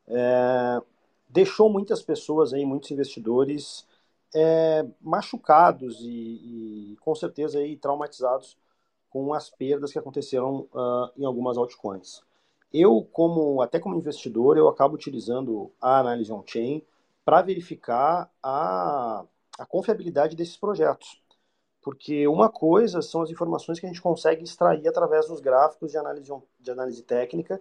[0.08, 0.82] é,
[1.28, 3.86] deixou muitas pessoas aí, muitos investidores
[4.34, 8.58] é, machucados e, e, com certeza aí traumatizados
[9.08, 12.22] com as perdas que aconteceram uh, em algumas altcoins.
[12.72, 16.82] Eu, como até como investidor, eu acabo utilizando a análise on-chain
[17.24, 19.24] para verificar a,
[19.58, 21.20] a confiabilidade desses projetos.
[21.82, 25.98] Porque uma coisa são as informações que a gente consegue extrair através dos gráficos de
[25.98, 26.30] análise,
[26.60, 27.60] de análise técnica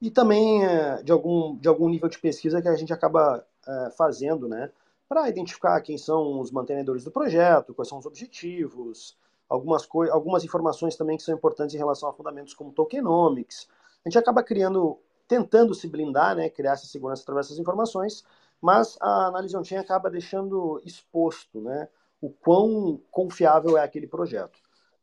[0.00, 3.90] e também é, de, algum, de algum nível de pesquisa que a gente acaba é,
[3.96, 4.70] fazendo, né?
[5.08, 9.16] Para identificar quem são os mantenedores do projeto, quais são os objetivos,
[9.48, 13.68] algumas, algumas informações também que são importantes em relação a fundamentos como tokenomics,
[14.04, 18.24] a gente acaba criando, tentando se blindar, né, criar essa segurança através dessas informações,
[18.60, 21.88] mas a análise on-chain acaba deixando exposto né,
[22.20, 24.58] o quão confiável é aquele projeto.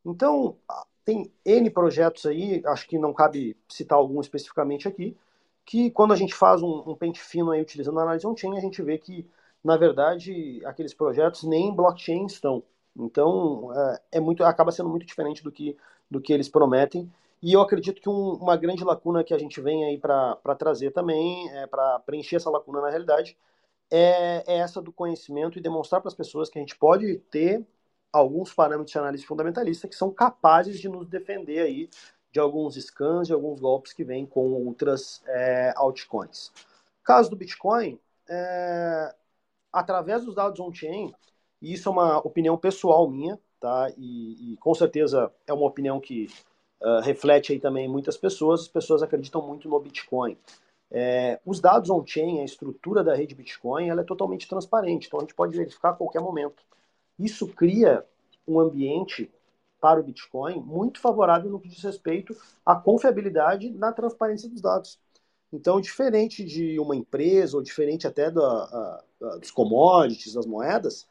[0.05, 0.57] Então,
[1.05, 5.17] tem N projetos aí, acho que não cabe citar algum especificamente aqui,
[5.65, 8.61] que quando a gente faz um, um pente fino aí utilizando a análise on-chain, a
[8.61, 9.29] gente vê que,
[9.63, 12.63] na verdade, aqueles projetos nem em blockchain estão.
[12.95, 15.77] Então, é, é muito, acaba sendo muito diferente do que,
[16.09, 17.11] do que eles prometem.
[17.41, 20.91] E eu acredito que um, uma grande lacuna que a gente vem aí para trazer
[20.91, 23.37] também, é, para preencher essa lacuna na realidade,
[23.89, 27.65] é, é essa do conhecimento e demonstrar para as pessoas que a gente pode ter
[28.13, 31.89] alguns parâmetros de análise fundamentalista que são capazes de nos defender aí
[32.31, 36.51] de alguns scans, de alguns golpes que vêm com outras é, altcoins.
[37.03, 37.99] Caso do Bitcoin,
[38.29, 39.15] é,
[39.73, 41.13] através dos dados on-chain,
[41.61, 43.91] e isso é uma opinião pessoal minha, tá?
[43.97, 46.27] E, e com certeza é uma opinião que
[46.81, 50.37] uh, reflete aí também muitas pessoas, as pessoas acreditam muito no Bitcoin.
[50.93, 55.23] É, os dados on-chain, a estrutura da rede Bitcoin, ela é totalmente transparente, então a
[55.23, 56.61] gente pode verificar a qualquer momento.
[57.17, 58.05] Isso cria
[58.45, 59.31] um ambiente
[59.79, 64.99] para o Bitcoin muito favorável no que diz respeito à confiabilidade na transparência dos dados.
[65.51, 71.07] Então, diferente de uma empresa, ou diferente até da, a, a, dos commodities, das moedas,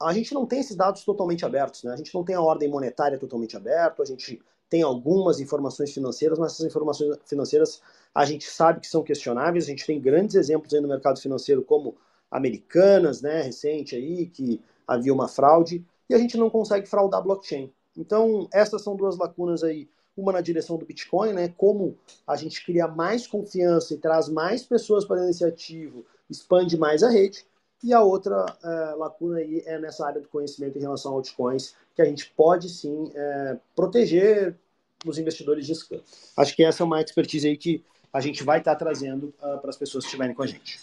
[0.00, 1.84] a gente não tem esses dados totalmente abertos.
[1.84, 1.92] Né?
[1.92, 6.38] A gente não tem a ordem monetária totalmente aberta, a gente tem algumas informações financeiras,
[6.38, 7.82] mas essas informações financeiras
[8.14, 9.64] a gente sabe que são questionáveis.
[9.64, 11.94] A gente tem grandes exemplos aí no mercado financeiro, como
[12.30, 17.70] Americanas, né, recente aí, que havia uma fraude, e a gente não consegue fraudar blockchain.
[17.94, 21.94] Então, essas são duas lacunas aí, uma na direção do Bitcoin, né, como
[22.26, 27.10] a gente cria mais confiança e traz mais pessoas para esse ativo, expande mais a
[27.10, 27.44] rede,
[27.82, 31.74] E a outra é, lacuna aí é nessa área do conhecimento em relação a altcoins,
[31.94, 34.56] que a gente pode sim é, proteger
[35.04, 36.00] os investidores de scam.
[36.36, 39.70] Acho que essa é uma expertise aí que a gente vai estar trazendo uh, para
[39.70, 40.80] as pessoas que estiverem com a gente.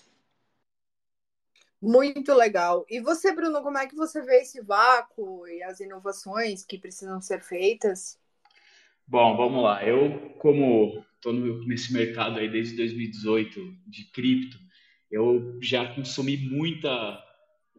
[1.81, 2.85] Muito legal.
[2.89, 7.21] E você, Bruno, como é que você vê esse vácuo e as inovações que precisam
[7.21, 8.19] ser feitas?
[9.07, 9.85] Bom, vamos lá.
[9.85, 14.57] Eu, como estou nesse mercado aí desde 2018 de cripto,
[15.09, 17.23] eu já consumi muita,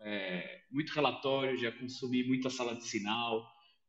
[0.01, 3.47] é, muito relatório, já consumi muita sala de sinal,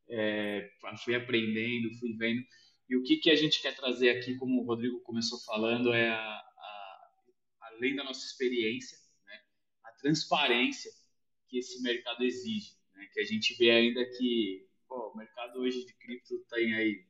[0.09, 0.69] é,
[1.03, 2.43] fui aprendendo, fui vendo.
[2.89, 6.09] E o que, que a gente quer trazer aqui, como o Rodrigo começou falando, é
[6.09, 7.09] a, a,
[7.61, 9.01] além da nossa experiência,
[10.01, 10.91] transparência
[11.47, 13.07] que esse mercado exige, né?
[13.13, 17.05] que a gente vê ainda que pô, o mercado hoje de cripto tem aí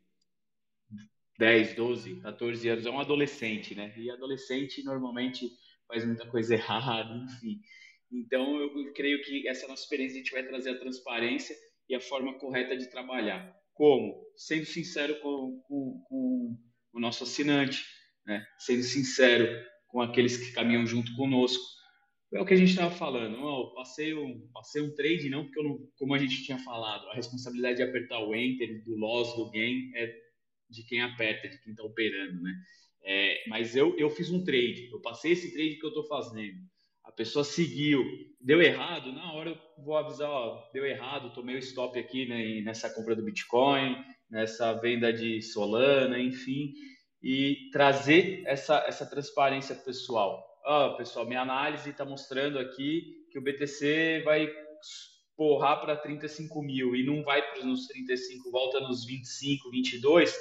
[1.40, 3.92] 10, 12, 14 anos, é um adolescente, né?
[3.98, 5.50] E adolescente normalmente
[5.92, 7.60] faz muita coisa errada, enfim.
[8.12, 11.56] Então, eu creio que essa nossa experiência a gente vai trazer a transparência
[11.90, 13.54] e a forma correta de trabalhar.
[13.74, 14.26] Como?
[14.36, 16.58] Sendo sincero com, com, com
[16.94, 17.86] o nosso assinante,
[18.26, 18.46] né?
[18.60, 19.48] sendo sincero
[19.88, 21.64] com aqueles que caminham junto conosco,
[22.34, 23.38] é o que a gente estava falando.
[23.44, 27.10] Oh, passei, um, passei um trade, não, porque eu não, como a gente tinha falado,
[27.10, 30.14] a responsabilidade de apertar o enter, do loss, do gain, é
[30.70, 32.54] de quem aperta, de quem está operando, né?
[33.04, 36.60] É, mas eu, eu fiz um trade, eu passei esse trade que eu estou fazendo.
[37.04, 38.04] A pessoa seguiu,
[38.40, 42.62] deu errado, na hora eu vou avisar, ó, deu errado, tomei o stop aqui né,
[42.62, 43.98] nessa compra do Bitcoin,
[44.30, 46.74] nessa venda de Solana, enfim,
[47.22, 50.48] e trazer essa, essa transparência pessoal.
[50.64, 54.48] Ó, pessoal, minha análise está mostrando aqui que o BTC vai
[55.36, 60.36] porrar para 35 mil e não vai para nos 35, volta nos 25, 22,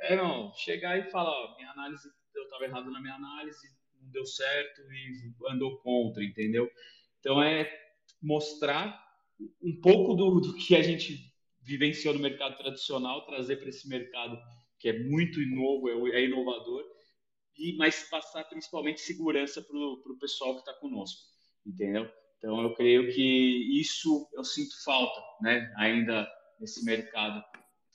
[0.00, 3.68] é, não, chegar e falar, ó, minha análise, eu estava errado na minha análise,
[4.00, 6.70] não deu certo e andou contra, entendeu?
[7.20, 7.70] Então é
[8.22, 9.04] mostrar
[9.62, 11.32] um pouco do, do que a gente
[11.62, 14.38] vivenciou no mercado tradicional, trazer para esse mercado
[14.78, 16.84] que é muito novo, é, é inovador,
[17.56, 21.22] e mas passar principalmente segurança para o pessoal que está conosco,
[21.64, 22.08] entendeu?
[22.38, 25.72] Então eu creio que isso eu sinto falta, né?
[25.78, 26.28] Ainda
[26.60, 27.42] nesse mercado,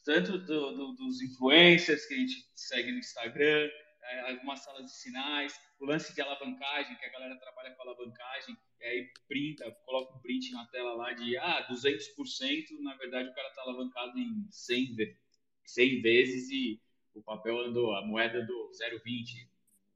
[0.03, 3.69] tanto do, do, dos influencers que a gente segue no Instagram,
[4.03, 8.57] é, algumas salas de sinais, o lance de alavancagem, que a galera trabalha com alavancagem,
[8.79, 13.33] e aí printa, coloca um print na tela lá de ah, 200%, na verdade o
[13.33, 15.15] cara está alavancado em 100,
[15.65, 16.81] 100 vezes e
[17.13, 19.47] o papel andou, a moeda do 0,20,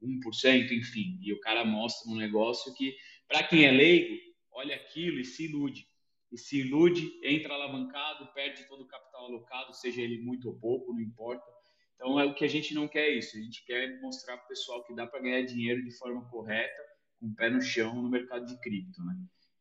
[0.04, 1.18] 1%, enfim.
[1.22, 2.96] E o cara mostra um negócio que,
[3.28, 4.16] para quem é leigo,
[4.52, 5.88] olha aquilo e se ilude.
[6.36, 10.92] E se ilude, entra alavancado, perde todo o capital alocado, seja ele muito ou pouco,
[10.92, 11.50] não importa.
[11.96, 13.38] Então, é o que a gente não quer isso.
[13.38, 16.84] A gente quer mostrar para o pessoal que dá para ganhar dinheiro de forma correta,
[17.22, 19.16] com o pé no chão no mercado de cripto, né?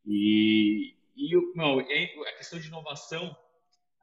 [0.05, 3.33] E, e não, a questão de inovação,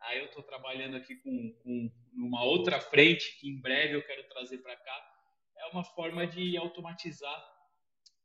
[0.00, 4.26] aí eu estou trabalhando aqui com, com uma outra frente que em breve eu quero
[4.30, 5.12] trazer para cá,
[5.58, 7.38] é uma forma de automatizar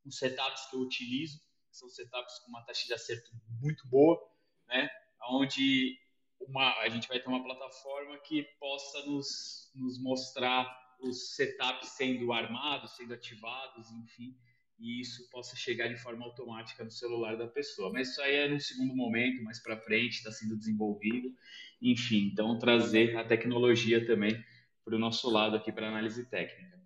[0.06, 1.38] os setups que eu utilizo,
[1.70, 3.30] são setups com uma taxa de acerto
[3.62, 4.37] muito boa,
[4.68, 4.90] né?
[5.30, 5.98] Onde
[6.40, 10.66] uma, a gente vai ter uma plataforma que possa nos, nos mostrar
[11.02, 14.36] os setups sendo armados, sendo ativados, enfim,
[14.80, 17.92] e isso possa chegar de forma automática no celular da pessoa.
[17.92, 21.34] Mas isso aí é no segundo momento, mais para frente, está sendo desenvolvido,
[21.82, 24.44] enfim, então trazer a tecnologia também
[24.84, 26.77] para o nosso lado aqui para análise técnica.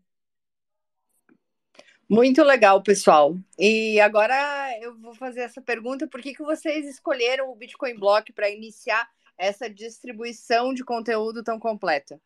[2.12, 3.38] Muito legal, pessoal.
[3.58, 4.36] E agora
[4.82, 9.08] eu vou fazer essa pergunta: por que, que vocês escolheram o Bitcoin Block para iniciar
[9.38, 12.19] essa distribuição de conteúdo tão completa?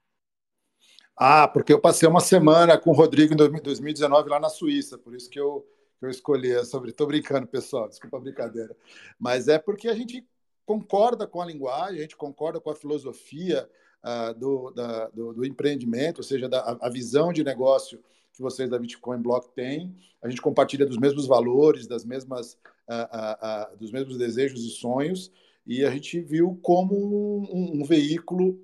[1.16, 5.14] Ah, porque eu passei uma semana com o Rodrigo em 2019 lá na Suíça, por
[5.14, 5.64] isso que eu,
[6.02, 6.90] eu escolhi sobre.
[6.90, 8.76] Estou brincando, pessoal, desculpa a brincadeira.
[9.20, 10.28] Mas é porque a gente
[10.66, 13.70] concorda com a linguagem, a gente concorda com a filosofia
[14.04, 18.04] uh, do, da, do, do, empreendimento, ou seja, da, a visão de negócio
[18.36, 19.96] que vocês da Bitcoin Block têm.
[20.22, 22.54] A gente compartilha dos mesmos valores, das mesmas,
[22.88, 25.32] uh, uh, dos mesmos desejos e sonhos,
[25.66, 28.60] e a gente viu como um, um veículo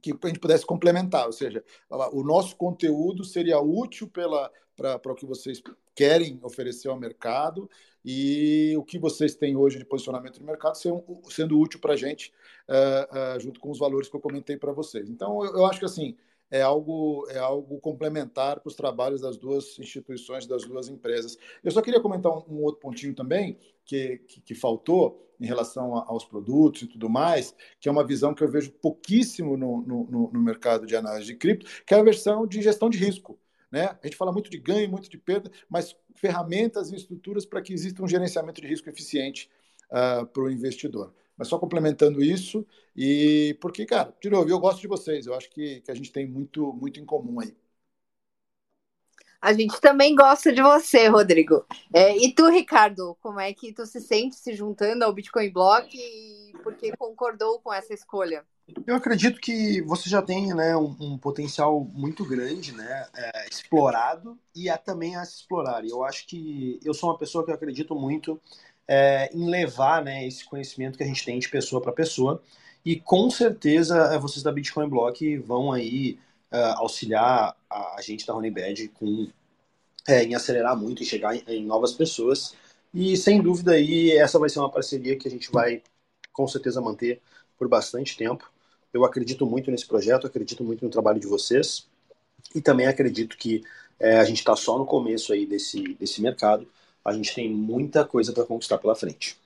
[0.00, 1.64] que a gente pudesse complementar, ou seja,
[2.12, 5.60] o nosso conteúdo seria útil para o que vocês
[5.94, 7.68] querem oferecer ao mercado
[8.04, 11.96] e o que vocês têm hoje de posicionamento no mercado sendo, sendo útil para a
[11.96, 12.32] gente,
[12.68, 15.10] uh, uh, junto com os valores que eu comentei para vocês.
[15.10, 16.16] Então, eu, eu, acho que assim,
[16.50, 21.36] é algo, é algo complementar para os trabalhos das duas instituições, das duas empresas.
[21.62, 25.96] Eu só queria comentar um, um outro pontinho também, que, que, que, faltou em relação
[25.96, 29.82] a, aos produtos e tudo mais, que é uma visão que eu vejo pouquíssimo no,
[29.82, 33.38] no, no mercado de análise de cripto, que é a versão de gestão de risco.
[33.70, 33.84] Né?
[33.84, 37.72] A gente fala muito de ganho, muito de perda, mas ferramentas e estruturas para que
[37.72, 39.50] exista um gerenciamento de risco eficiente
[39.90, 41.14] uh, para o investidor.
[41.38, 42.66] Mas só complementando isso,
[42.96, 46.10] e porque, cara, de novo, eu gosto de vocês, eu acho que, que a gente
[46.10, 47.54] tem muito, muito em comum aí.
[49.40, 51.64] A gente também gosta de você, Rodrigo.
[51.94, 55.96] É, e tu, Ricardo, como é que tu se sente se juntando ao Bitcoin Block
[55.96, 58.44] e por que concordou com essa escolha?
[58.86, 64.38] Eu acredito que você já tem né, um, um potencial muito grande, né, é, explorado
[64.54, 65.84] e é também a se explorar.
[65.84, 68.40] E eu acho que eu sou uma pessoa que eu acredito muito
[68.88, 72.42] é, em levar né, esse conhecimento que a gente tem de pessoa para pessoa.
[72.84, 76.18] E com certeza é, vocês da Bitcoin Block vão aí
[76.50, 79.28] uh, auxiliar a, gente da Honeybed com
[80.06, 82.54] é, em acelerar muito e chegar em, em novas pessoas.
[82.94, 85.82] E sem dúvida aí essa vai ser uma parceria que a gente vai
[86.32, 87.20] com certeza manter
[87.58, 88.50] por bastante tempo.
[88.92, 91.86] Eu acredito muito nesse projeto, acredito muito no trabalho de vocês
[92.54, 93.62] e também acredito que
[94.00, 96.66] é, a gente está só no começo aí desse, desse mercado.
[97.04, 99.36] A gente tem muita coisa para conquistar pela frente.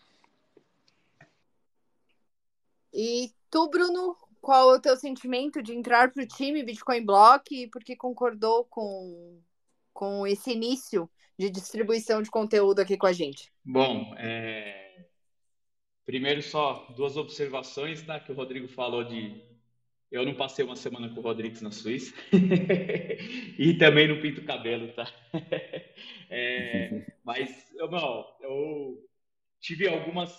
[2.93, 7.55] E tu, Bruno, qual é o teu sentimento de entrar para o time Bitcoin Block
[7.55, 9.41] e por que concordou com,
[9.93, 13.51] com esse início de distribuição de conteúdo aqui com a gente?
[13.65, 14.83] Bom, é,
[16.05, 18.19] Primeiro, só duas observações, tá?
[18.19, 19.41] Que o Rodrigo falou de.
[20.13, 22.15] Eu não passei uma semana com o Rodrigues na Suíça.
[23.59, 25.11] e também não pinto cabelo, tá?
[26.29, 29.09] é, mas, não, eu
[29.59, 30.31] tive algumas.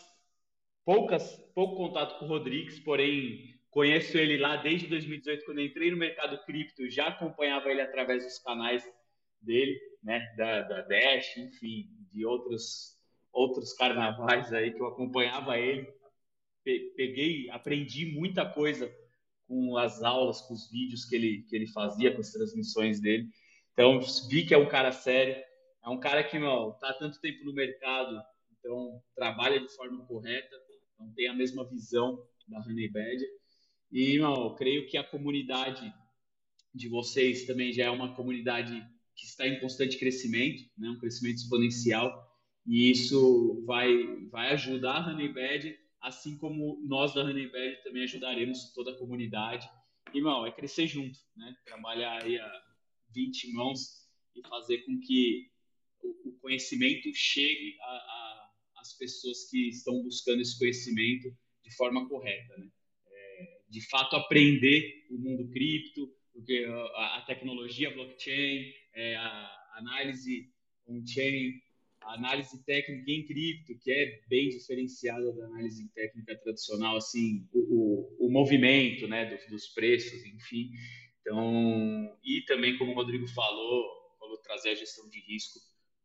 [0.86, 5.98] Poucas, pouco contato com o Rodrigues, porém conheço ele lá desde 2018, quando entrei no
[5.98, 8.88] mercado cripto, já acompanhava ele através dos canais
[9.42, 12.96] dele, né, da, da Dash, enfim, de outros
[13.32, 15.92] outros carnavais aí que eu acompanhava ele.
[16.64, 18.94] Peguei, aprendi muita coisa
[19.48, 23.28] com as aulas, com os vídeos que ele, que ele fazia, com as transmissões dele.
[23.74, 25.36] Então, vi que é um cara sério,
[25.84, 28.22] é um cara que, meu, tá há tanto tempo no mercado,
[28.58, 30.56] então trabalha de forma correta,
[31.00, 33.30] não tem a mesma visão da Honey Badger.
[33.92, 35.94] E, meu, creio que a comunidade
[36.74, 38.84] de vocês também já é uma comunidade
[39.16, 40.90] que está em constante crescimento, né?
[40.90, 42.32] um crescimento exponencial.
[42.66, 48.92] E isso vai, vai ajudar a Honeybed, assim como nós da Honeybed também ajudaremos toda
[48.92, 49.70] a comunidade.
[50.14, 51.56] Irmão, é crescer junto, né?
[51.66, 52.64] Trabalhar aí a
[53.16, 55.50] 20 mãos e fazer com que
[56.04, 57.78] o conhecimento chegue
[58.76, 61.34] às pessoas que estão buscando esse conhecimento
[61.64, 62.70] de forma correta, né?
[63.08, 70.52] É, de fato, aprender o mundo cripto, porque a, a tecnologia blockchain, é, a análise
[70.86, 71.54] on-chain,
[72.06, 77.60] análise técnica em cripto, que é bem diferenciada da análise técnica tradicional, assim, o,
[78.20, 80.72] o, o movimento, né, dos, preços, enfim.
[81.22, 85.60] Então, e também, como o Rodrigo falou, falou trazer a gestão de risco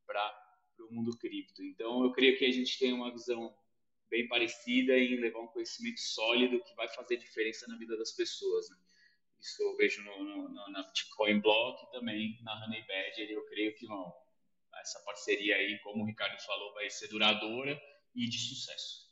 [0.07, 1.63] para o mundo cripto.
[1.63, 3.55] Então, eu creio que a gente tem uma visão
[4.09, 8.71] bem parecida em levar um conhecimento sólido que vai fazer diferença na vida das pessoas.
[8.71, 8.77] Né?
[9.41, 13.87] Isso eu vejo no, no, na Bitcoin Block também na Honey Badger, eu creio que
[13.87, 14.13] não
[14.81, 17.79] essa parceria aí, como o Ricardo falou, vai ser duradoura
[18.15, 19.09] e de sucesso.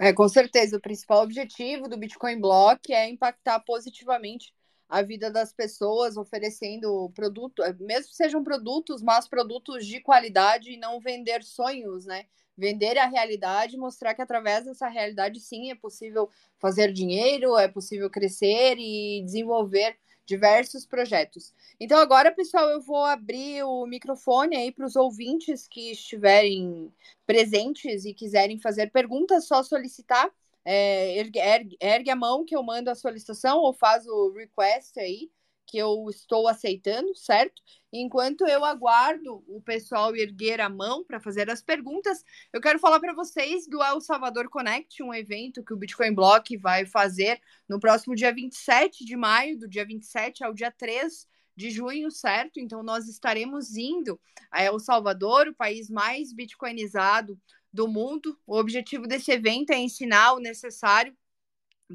[0.00, 0.76] É, com certeza.
[0.76, 4.54] O principal objetivo do Bitcoin Block é impactar positivamente
[4.88, 10.78] a vida das pessoas, oferecendo produto, mesmo que sejam produtos, mas produtos de qualidade e
[10.78, 12.24] não vender sonhos, né?
[12.56, 18.08] Vender a realidade, mostrar que através dessa realidade sim é possível fazer dinheiro, é possível
[18.08, 19.96] crescer e desenvolver
[20.28, 21.54] diversos projetos.
[21.80, 26.92] Então, agora, pessoal, eu vou abrir o microfone aí para os ouvintes que estiverem
[27.26, 30.30] presentes e quiserem fazer perguntas, só solicitar.
[30.64, 35.30] É, ergue, ergue, a mão que eu mando a solicitação ou faz o request aí
[35.68, 37.62] que eu estou aceitando, certo?
[37.92, 42.98] Enquanto eu aguardo o pessoal erguer a mão para fazer as perguntas, eu quero falar
[42.98, 47.38] para vocês do El Salvador Connect, um evento que o Bitcoin Block vai fazer
[47.68, 52.58] no próximo dia 27 de maio, do dia 27 ao dia 3 de junho, certo?
[52.58, 54.18] Então nós estaremos indo
[54.50, 57.38] a El Salvador, o país mais bitcoinizado
[57.70, 58.38] do mundo.
[58.46, 61.14] O objetivo desse evento é ensinar o necessário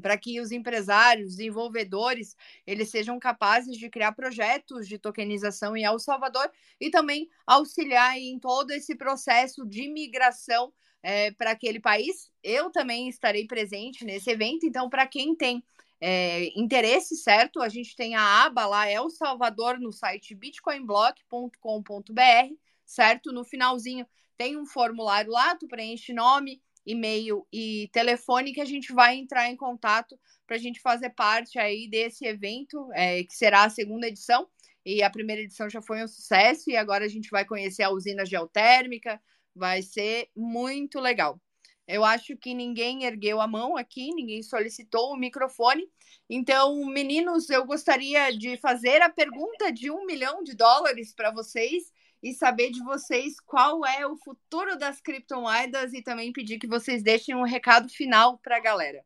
[0.00, 2.36] para que os empresários, desenvolvedores,
[2.66, 8.38] eles sejam capazes de criar projetos de tokenização em El Salvador e também auxiliar em
[8.38, 10.72] todo esse processo de migração
[11.02, 12.30] é, para aquele país.
[12.42, 15.62] Eu também estarei presente nesse evento, então, para quem tem
[16.00, 17.62] é, interesse, certo?
[17.62, 23.32] A gente tem a aba lá, El Salvador, no site bitcoinblock.com.br, certo?
[23.32, 28.92] No finalzinho tem um formulário lá, tu preenche nome, e-mail e telefone que a gente
[28.92, 33.64] vai entrar em contato para a gente fazer parte aí desse evento, é, que será
[33.64, 34.48] a segunda edição.
[34.84, 37.90] E a primeira edição já foi um sucesso e agora a gente vai conhecer a
[37.90, 39.20] usina geotérmica.
[39.54, 41.40] Vai ser muito legal.
[41.86, 45.86] Eu acho que ninguém ergueu a mão aqui, ninguém solicitou o microfone.
[46.28, 51.92] Então, meninos, eu gostaria de fazer a pergunta de um milhão de dólares para vocês
[52.24, 57.02] e saber de vocês qual é o futuro das criptomoedas e também pedir que vocês
[57.02, 59.04] deixem um recado final para a galera.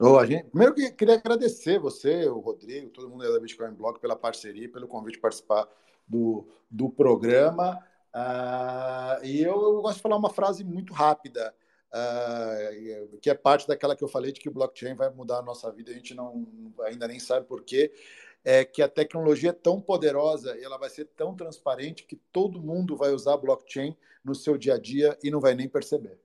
[0.00, 4.00] Oh, a gente, primeiro que queria agradecer você, o Rodrigo, todo mundo da Bitcoin Block
[4.00, 5.68] pela parceria, pelo convite de participar
[6.08, 7.78] do, do programa.
[8.12, 11.54] Uh, e eu, eu, gosto de falar uma frase muito rápida,
[11.92, 15.42] uh, que é parte daquela que eu falei de que o blockchain vai mudar a
[15.42, 16.46] nossa vida, a gente não
[16.80, 17.92] ainda nem sabe por quê.
[18.44, 22.60] É que a tecnologia é tão poderosa e ela vai ser tão transparente que todo
[22.60, 26.18] mundo vai usar blockchain no seu dia a dia e não vai nem perceber.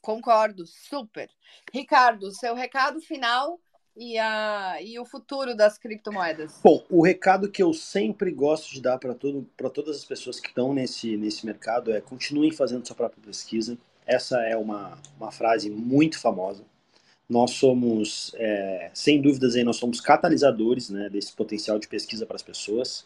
[0.00, 1.28] Concordo, super.
[1.72, 3.60] Ricardo, seu recado final
[3.96, 6.60] e, a, e o futuro das criptomoedas?
[6.62, 10.72] Bom, o recado que eu sempre gosto de dar para todas as pessoas que estão
[10.72, 13.76] nesse, nesse mercado é continuem fazendo sua própria pesquisa.
[14.06, 16.64] Essa é uma, uma frase muito famosa.
[17.28, 22.36] Nós somos, é, sem dúvidas, aí, nós somos catalisadores né, desse potencial de pesquisa para
[22.36, 23.04] as pessoas,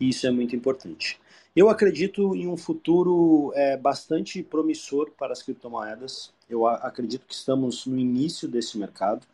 [0.00, 1.20] e isso é muito importante.
[1.54, 6.32] Eu acredito em um futuro é, bastante promissor para as criptomoedas.
[6.48, 9.26] Eu acredito que estamos no início desse mercado.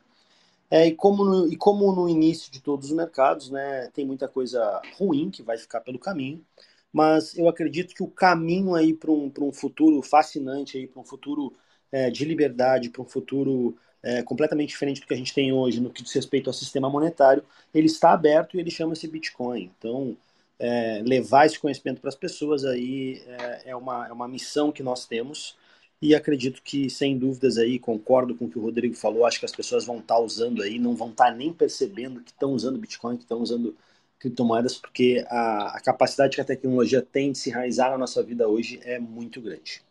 [0.70, 4.28] É, e, como no, e como no início de todos os mercados, né, tem muita
[4.28, 6.44] coisa ruim que vai ficar pelo caminho,
[6.92, 11.54] mas eu acredito que o caminho aí para um, um futuro fascinante, para um futuro
[11.90, 15.80] é, de liberdade, para um futuro é, completamente diferente do que a gente tem hoje
[15.80, 17.44] no que diz respeito ao sistema monetário,
[17.74, 19.70] ele está aberto e ele chama-se Bitcoin.
[19.78, 20.16] Então,
[20.58, 24.82] é, levar esse conhecimento para as pessoas aí é, é, uma, é uma missão que
[24.82, 25.56] nós temos
[26.00, 29.26] e acredito que, sem dúvidas, aí concordo com o que o Rodrigo falou.
[29.26, 32.20] Acho que as pessoas vão estar tá usando aí, não vão estar tá nem percebendo
[32.22, 33.76] que estão usando Bitcoin, que estão usando
[34.18, 38.48] criptomoedas, porque a, a, capacidade que a tecnologia tem de se enraizar na nossa vida
[38.48, 39.82] hoje é muito grande.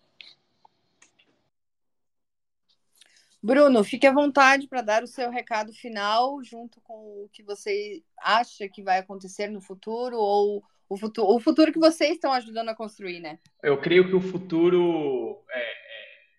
[3.41, 8.03] Bruno, fique à vontade para dar o seu recado final, junto com o que você
[8.19, 12.69] acha que vai acontecer no futuro ou o futuro, o futuro que vocês estão ajudando
[12.69, 13.39] a construir, né?
[13.61, 15.73] Eu creio que o futuro é,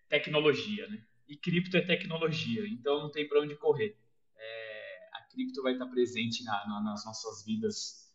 [0.09, 1.03] tecnologia, né?
[1.29, 3.97] E cripto é tecnologia, então não tem para onde correr.
[4.37, 8.11] É, a cripto vai estar presente na, na, nas nossas vidas.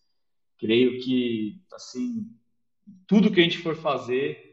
[0.57, 2.27] Creio que, assim,
[3.07, 4.52] tudo que a gente for fazer,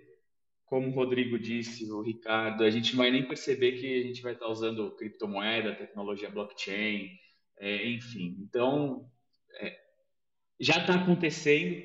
[0.70, 4.34] como o Rodrigo disse, o Ricardo, a gente vai nem perceber que a gente vai
[4.34, 7.10] estar usando criptomoeda, tecnologia blockchain,
[7.58, 8.36] é, enfim.
[8.38, 9.10] Então,
[9.58, 9.76] é,
[10.60, 11.82] já está acontecendo,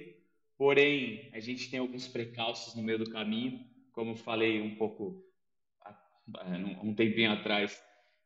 [0.55, 3.59] porém, a gente tem alguns precalços no meio do caminho,
[3.91, 5.25] como falei um pouco
[6.83, 7.83] um tempinho atrás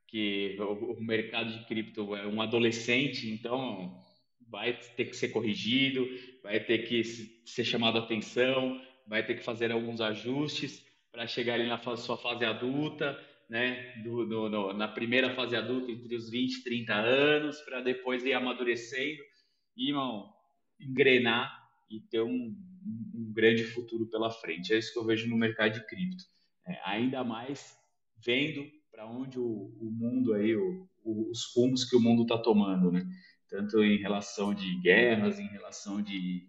[0.07, 4.03] que o mercado de cripto é um adolescente, então
[4.49, 6.05] vai ter que ser corrigido,
[6.43, 7.03] vai ter que
[7.45, 12.15] ser chamado a atenção, vai ter que fazer alguns ajustes para chegar ali na sua
[12.15, 16.93] fase adulta, né, do, do, no, na primeira fase adulta, entre os 20 e 30
[16.93, 19.19] anos, para depois ir amadurecendo
[19.75, 20.31] e, irmão,
[20.79, 21.51] engrenar
[21.89, 22.55] e ter um,
[23.15, 24.71] um, grande futuro pela frente.
[24.71, 26.23] É isso que eu vejo no mercado de cripto.
[26.67, 27.75] É, ainda mais
[28.23, 29.43] vendo para onde o,
[29.81, 33.03] o, mundo aí, o, o, os rumos que o mundo está tomando, né?
[33.49, 36.45] Tanto em relação de guerras, em relação de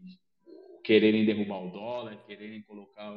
[0.85, 3.14] quererem derrubar o dólar, quererem colocar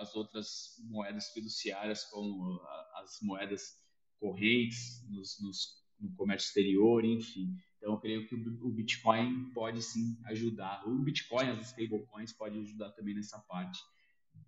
[0.00, 2.60] as outras moedas fiduciárias como
[2.96, 3.76] as moedas
[4.18, 7.54] correntes nos, nos, no comércio exterior, enfim.
[7.76, 10.86] Então, eu creio que o Bitcoin pode sim ajudar.
[10.86, 13.80] O Bitcoin, as stablecoins, pode ajudar também nessa parte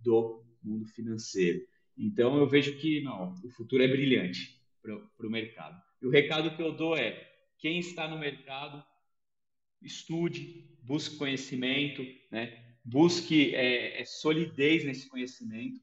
[0.00, 1.60] do mundo financeiro.
[1.96, 5.80] Então eu vejo que não, o futuro é brilhante para o mercado.
[6.02, 7.12] E o recado que eu dou é:
[7.58, 8.84] quem está no mercado,
[9.84, 12.76] estude, busque conhecimento, né?
[12.84, 15.80] busque é, é solidez nesse conhecimento,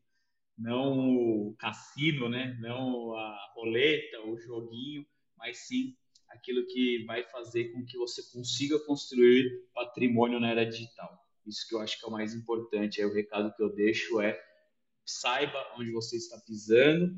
[0.58, 2.58] não o cassino, né?
[2.60, 5.06] não a roleta, o joguinho,
[5.38, 5.96] mas sim
[6.30, 11.20] aquilo que vai fazer com que você consiga construir patrimônio na era digital.
[11.46, 13.02] Isso que eu acho que é o mais importante.
[13.02, 14.40] Aí o recado que eu deixo é
[15.06, 17.14] saiba onde você está pisando,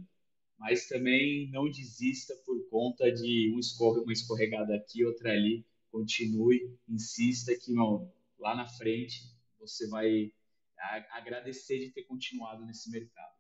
[0.58, 5.66] mas também não desista por conta de um escorre, uma escorregada aqui, outra ali.
[5.94, 10.34] Continue, insista que não, lá na frente você vai
[11.12, 13.38] agradecer de ter continuado nesse mercado.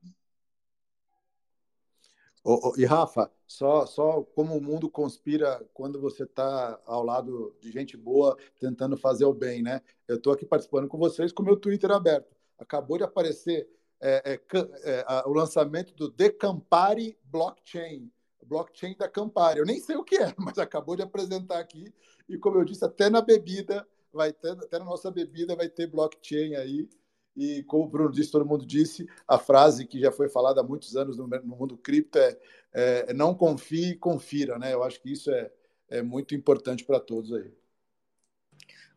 [2.77, 7.97] e Rafa, só, só como o mundo conspira quando você está ao lado de gente
[7.97, 9.81] boa tentando fazer o bem, né?
[10.07, 12.37] Eu estou aqui participando com vocês com o meu Twitter aberto.
[12.59, 13.67] Acabou de aparecer
[13.99, 14.39] é, é,
[14.83, 18.12] é, o lançamento do Decampari Blockchain.
[18.45, 19.59] Blockchain da Campari.
[19.59, 21.93] Eu nem sei o que é, mas acabou de apresentar aqui.
[22.27, 25.87] E como eu disse, até na bebida, vai ter, até na nossa bebida vai ter
[25.87, 26.87] blockchain aí.
[27.35, 30.63] E como o Bruno disse, todo mundo disse, a frase que já foi falada há
[30.63, 32.37] muitos anos no, no mundo cripto é,
[32.71, 34.73] é, não confie, confira, né?
[34.73, 35.51] Eu acho que isso é,
[35.89, 37.51] é muito importante para todos aí.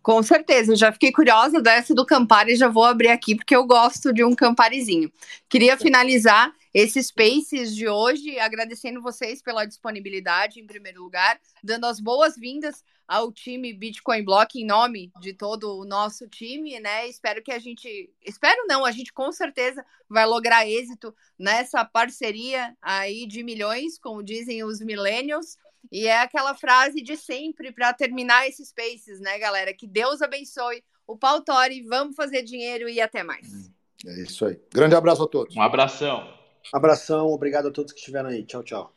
[0.02, 4.12] Com certeza, já fiquei curiosa dessa do Campari, já vou abrir aqui porque eu gosto
[4.12, 5.10] de um Camparizinho.
[5.48, 11.98] Queria finalizar esse Spaces de hoje agradecendo vocês pela disponibilidade, em primeiro lugar, dando as
[11.98, 17.08] boas-vindas ao time Bitcoin Block em nome de todo o nosso time, né?
[17.08, 22.76] Espero que a gente, espero não, a gente com certeza vai lograr êxito nessa parceria
[22.82, 25.56] aí de milhões, como dizem os millennials.
[25.90, 29.72] E é aquela frase de sempre para terminar esses spaces, né, galera?
[29.72, 33.70] Que Deus abençoe o Pau Tori, vamos fazer dinheiro e até mais.
[34.06, 34.60] É isso aí.
[34.70, 35.56] Grande abraço a todos.
[35.56, 36.36] Um abração.
[36.72, 38.44] Abração, obrigado a todos que estiveram aí.
[38.46, 38.95] Tchau, tchau.